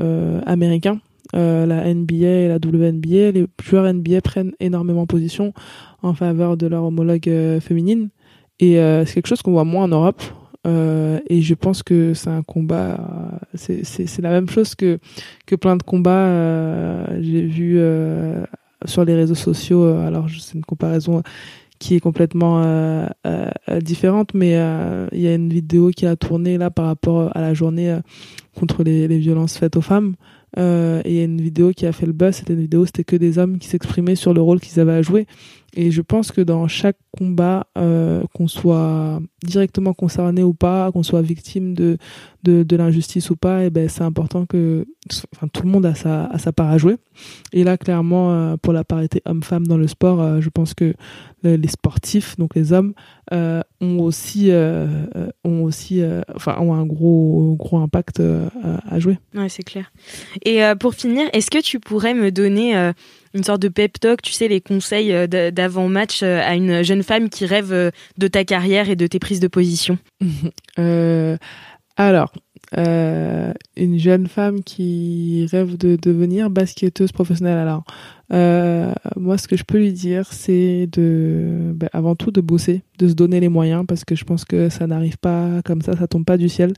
américains. 0.46 0.98
La 1.32 1.94
NBA 1.94 2.26
et 2.26 2.48
la 2.48 2.56
WNBA, 2.56 3.32
les 3.32 3.46
joueurs 3.62 3.92
NBA 3.92 4.20
prennent 4.20 4.52
énormément 4.60 5.06
position 5.06 5.52
en 6.02 6.14
faveur 6.14 6.56
de 6.56 6.66
leur 6.66 6.84
homologue 6.84 7.30
féminine. 7.60 8.10
Et 8.60 8.74
c'est 9.06 9.14
quelque 9.14 9.28
chose 9.28 9.42
qu'on 9.42 9.52
voit 9.52 9.64
moins 9.64 9.84
en 9.84 9.88
Europe. 9.88 10.22
Euh, 10.66 11.18
et 11.28 11.42
je 11.42 11.54
pense 11.54 11.82
que 11.82 12.14
c'est 12.14 12.30
un 12.30 12.42
combat, 12.42 13.40
c'est 13.54 14.20
la 14.20 14.30
même 14.30 14.48
chose 14.48 14.74
que, 14.74 14.98
que 15.46 15.56
plein 15.56 15.76
de 15.76 15.82
combats. 15.82 16.26
Euh, 16.26 17.18
J'ai 17.20 17.42
vu 17.42 17.76
euh, 17.78 18.44
sur 18.84 19.04
les 19.04 19.14
réseaux 19.14 19.34
sociaux, 19.34 19.84
euh, 19.84 20.06
alors 20.06 20.28
c'est 20.38 20.54
une 20.54 20.64
comparaison 20.64 21.22
qui 21.80 21.96
est 21.96 22.00
complètement 22.00 22.62
euh, 22.64 23.08
différente, 23.80 24.34
mais 24.34 24.50
il 25.12 25.20
y 25.20 25.26
a 25.26 25.34
une 25.34 25.52
vidéo 25.52 25.90
qui 25.90 26.06
a 26.06 26.14
tourné 26.14 26.56
là 26.56 26.70
par 26.70 26.86
rapport 26.86 27.36
à 27.36 27.40
la 27.40 27.54
journée 27.54 27.98
contre 28.56 28.84
les, 28.84 29.08
les, 29.08 29.18
violences 29.18 29.58
faites 29.58 29.76
aux 29.76 29.80
femmes. 29.80 30.14
Et 30.56 31.14
y 31.14 31.20
a 31.20 31.24
une 31.24 31.40
vidéo 31.40 31.72
qui 31.72 31.86
a 31.86 31.92
fait 31.92 32.06
le 32.06 32.12
buzz, 32.12 32.36
c'était 32.36 32.52
une 32.52 32.60
vidéo, 32.60 32.86
c'était 32.86 33.04
que 33.04 33.16
des 33.16 33.38
hommes 33.38 33.58
qui 33.58 33.68
s'exprimaient 33.68 34.16
sur 34.16 34.34
le 34.34 34.40
rôle 34.40 34.60
qu'ils 34.60 34.80
avaient 34.80 34.92
à 34.92 35.02
jouer. 35.02 35.26
Et 35.74 35.90
je 35.90 36.02
pense 36.02 36.32
que 36.32 36.42
dans 36.42 36.68
chaque 36.68 36.98
combat, 37.16 37.66
euh, 37.78 38.22
qu'on 38.34 38.46
soit 38.46 39.20
directement 39.42 39.94
concerné 39.94 40.42
ou 40.42 40.52
pas, 40.52 40.92
qu'on 40.92 41.02
soit 41.02 41.22
victime 41.22 41.74
de, 41.74 41.98
de, 42.42 42.76
l'injustice 42.76 43.30
ou 43.30 43.36
pas, 43.36 43.62
et 43.62 43.66
eh 43.66 43.70
ben 43.70 43.88
c'est 43.88 44.02
important 44.02 44.44
que 44.44 44.86
enfin, 45.34 45.48
tout 45.48 45.62
le 45.62 45.70
monde 45.70 45.86
a 45.86 45.94
sa, 45.94 46.30
sa 46.38 46.52
part 46.52 46.70
à 46.70 46.76
jouer. 46.76 46.96
Et 47.52 47.64
là, 47.64 47.78
clairement, 47.78 48.32
euh, 48.32 48.56
pour 48.56 48.74
la 48.74 48.84
parité 48.84 49.22
homme-femme 49.24 49.66
dans 49.66 49.78
le 49.78 49.86
sport, 49.86 50.20
euh, 50.20 50.40
je 50.40 50.50
pense 50.50 50.74
que 50.74 50.94
les 51.42 51.68
sportifs, 51.68 52.36
donc 52.36 52.54
les 52.54 52.72
hommes, 52.72 52.94
ont 53.32 53.98
aussi, 53.98 54.52
ont 55.42 55.64
aussi 55.64 56.00
enfin, 56.36 56.56
ont 56.60 56.72
un 56.72 56.86
gros, 56.86 57.56
gros 57.58 57.78
impact 57.78 58.22
à 58.88 58.98
jouer. 59.00 59.18
Ouais, 59.34 59.48
c'est 59.48 59.64
clair. 59.64 59.90
Et 60.44 60.60
pour 60.78 60.94
finir, 60.94 61.28
est-ce 61.32 61.50
que 61.50 61.60
tu 61.60 61.80
pourrais 61.80 62.14
me 62.14 62.30
donner 62.30 62.92
une 63.34 63.44
sorte 63.44 63.62
de 63.62 63.68
pep 63.68 63.98
talk, 63.98 64.22
tu 64.22 64.32
sais, 64.32 64.48
les 64.48 64.60
conseils 64.60 65.12
euh, 65.12 65.26
d'avant-match 65.50 66.22
euh, 66.22 66.40
à 66.42 66.54
une 66.54 66.82
jeune 66.82 67.02
femme 67.02 67.28
qui 67.28 67.46
rêve 67.46 67.72
euh, 67.72 67.90
de 68.18 68.28
ta 68.28 68.44
carrière 68.44 68.90
et 68.90 68.96
de 68.96 69.06
tes 69.06 69.18
prises 69.18 69.40
de 69.40 69.48
position 69.48 69.98
Alors, 71.96 72.32
une 72.74 73.98
jeune 73.98 74.26
femme 74.26 74.62
qui 74.62 75.46
rêve 75.52 75.76
de 75.76 75.96
devenir 76.00 76.48
basketteuse 76.48 77.12
professionnelle. 77.12 77.58
Alors, 77.58 77.84
euh, 78.32 78.92
moi, 79.16 79.38
ce 79.38 79.48
que 79.48 79.56
je 79.56 79.64
peux 79.64 79.78
lui 79.78 79.92
dire, 79.92 80.26
c'est 80.32 80.86
de, 80.92 81.72
ben, 81.74 81.88
avant 81.92 82.14
tout, 82.14 82.30
de 82.30 82.40
bosser, 82.40 82.82
de 82.98 83.08
se 83.08 83.14
donner 83.14 83.40
les 83.40 83.48
moyens, 83.48 83.84
parce 83.86 84.04
que 84.04 84.14
je 84.14 84.24
pense 84.24 84.44
que 84.44 84.68
ça 84.68 84.86
n'arrive 84.86 85.18
pas 85.18 85.62
comme 85.64 85.82
ça, 85.82 85.96
ça 85.96 86.06
tombe 86.06 86.24
pas 86.24 86.36
du 86.36 86.48
ciel. 86.48 86.72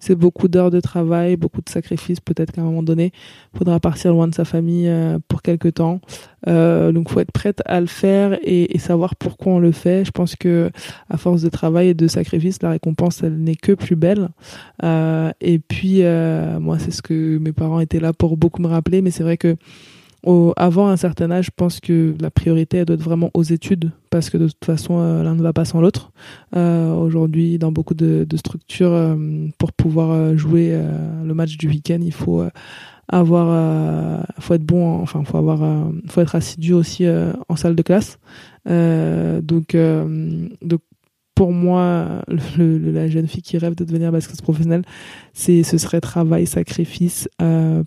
C'est 0.00 0.14
beaucoup 0.14 0.48
d'heures 0.48 0.70
de 0.70 0.80
travail, 0.80 1.36
beaucoup 1.36 1.62
de 1.62 1.68
sacrifices. 1.68 2.20
Peut-être 2.20 2.52
qu'à 2.52 2.60
un 2.60 2.64
moment 2.64 2.82
donné, 2.82 3.12
faudra 3.56 3.80
partir 3.80 4.12
loin 4.12 4.28
de 4.28 4.34
sa 4.34 4.44
famille 4.44 4.88
euh, 4.88 5.18
pour 5.28 5.42
quelque 5.42 5.68
temps. 5.68 6.00
Euh, 6.46 6.92
donc, 6.92 7.10
faut 7.10 7.20
être 7.20 7.32
prête 7.32 7.62
à 7.66 7.80
le 7.80 7.86
faire 7.86 8.38
et, 8.42 8.74
et, 8.74 8.78
savoir 8.78 9.16
pourquoi 9.16 9.54
on 9.54 9.58
le 9.58 9.72
fait. 9.72 10.04
Je 10.04 10.10
pense 10.10 10.36
que 10.36 10.70
à 11.08 11.16
force 11.16 11.42
de 11.42 11.48
travail 11.48 11.88
et 11.88 11.94
de 11.94 12.06
sacrifices, 12.06 12.62
la 12.62 12.70
récompense, 12.70 13.22
elle 13.22 13.38
n'est 13.38 13.54
que 13.54 13.72
plus 13.72 13.96
belle. 13.96 14.28
Euh, 14.82 15.32
et 15.40 15.58
puis, 15.58 16.02
euh, 16.02 16.60
moi, 16.60 16.78
c'est 16.78 16.90
ce 16.90 17.02
que 17.02 17.38
mes 17.38 17.52
parents 17.52 17.80
étaient 17.80 18.00
là 18.00 18.12
pour 18.12 18.36
beaucoup 18.36 18.62
me 18.62 18.68
rappeler, 18.68 19.02
mais 19.02 19.10
c'est 19.10 19.22
vrai 19.22 19.36
que 19.36 19.56
avant 20.56 20.88
un 20.88 20.96
certain 20.96 21.30
âge, 21.30 21.46
je 21.46 21.50
pense 21.54 21.80
que 21.80 22.14
la 22.20 22.30
priorité 22.30 22.78
elle 22.78 22.86
doit 22.86 22.94
être 22.94 23.02
vraiment 23.02 23.30
aux 23.34 23.42
études 23.42 23.90
parce 24.10 24.30
que 24.30 24.38
de 24.38 24.46
toute 24.46 24.64
façon 24.64 24.98
euh, 24.98 25.22
l'un 25.22 25.34
ne 25.34 25.42
va 25.42 25.52
pas 25.52 25.64
sans 25.64 25.80
l'autre. 25.80 26.12
Euh, 26.56 26.94
Aujourd'hui, 26.94 27.58
dans 27.58 27.72
beaucoup 27.72 27.94
de, 27.94 28.26
structures, 28.36 28.92
euh, 28.92 29.16
pour 29.58 29.72
pouvoir 29.72 30.36
jouer 30.36 30.80
le 31.24 31.34
match 31.34 31.56
du 31.56 31.68
week-end, 31.68 31.98
il 32.00 32.12
faut 32.12 32.42
avoir, 33.08 34.24
faut 34.38 34.54
être 34.54 34.64
bon, 34.64 35.00
enfin 35.00 35.24
faut 35.24 35.36
avoir, 35.36 35.90
faut 36.08 36.20
être 36.20 36.34
assidu 36.34 36.72
aussi 36.72 37.06
en 37.48 37.56
salle 37.56 37.74
de 37.74 37.82
classe. 37.82 38.18
donc, 38.66 39.76
donc 39.76 40.80
pour 41.34 41.52
moi, 41.52 42.22
la 42.28 43.08
jeune 43.08 43.26
fille 43.26 43.42
qui 43.42 43.58
rêve 43.58 43.74
de 43.74 43.84
devenir 43.84 44.12
basket 44.12 44.40
professionnelle, 44.40 44.84
c'est 45.32 45.64
ce 45.64 45.76
serait 45.78 46.00
travail, 46.00 46.46
sacrifice, 46.46 47.28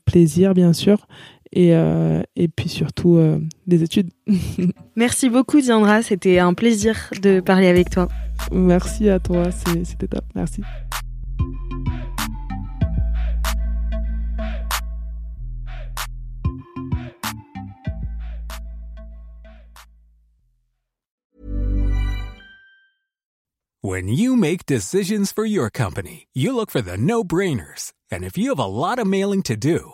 plaisir 0.05 0.53
bien 0.53 0.73
sûr, 0.73 1.07
et, 1.51 1.75
euh, 1.75 2.21
et 2.35 2.47
puis 2.47 2.69
surtout 2.69 3.17
euh, 3.17 3.39
des 3.65 3.83
études. 3.83 4.09
Merci 4.95 5.29
beaucoup 5.29 5.61
Diandra, 5.61 6.01
c'était 6.01 6.39
un 6.39 6.53
plaisir 6.53 7.09
de 7.21 7.39
parler 7.39 7.67
avec 7.67 7.89
toi. 7.89 8.07
Merci 8.51 9.09
à 9.09 9.19
toi, 9.19 9.45
c'était 9.51 10.07
top, 10.07 10.23
merci. 10.35 10.61
When 23.83 24.09
you 24.09 24.35
make 24.35 24.65
decisions 24.65 25.31
for 25.31 25.45
your 25.45 25.69
company, 25.69 26.27
you 26.33 26.53
look 26.53 26.69
for 26.69 26.81
the 26.81 26.97
no-brainers. 26.97 27.93
And 28.11 28.25
if 28.25 28.37
you 28.37 28.49
have 28.49 28.59
a 28.59 28.65
lot 28.65 28.99
of 28.99 29.07
mailing 29.07 29.43
to 29.43 29.55
do, 29.55 29.93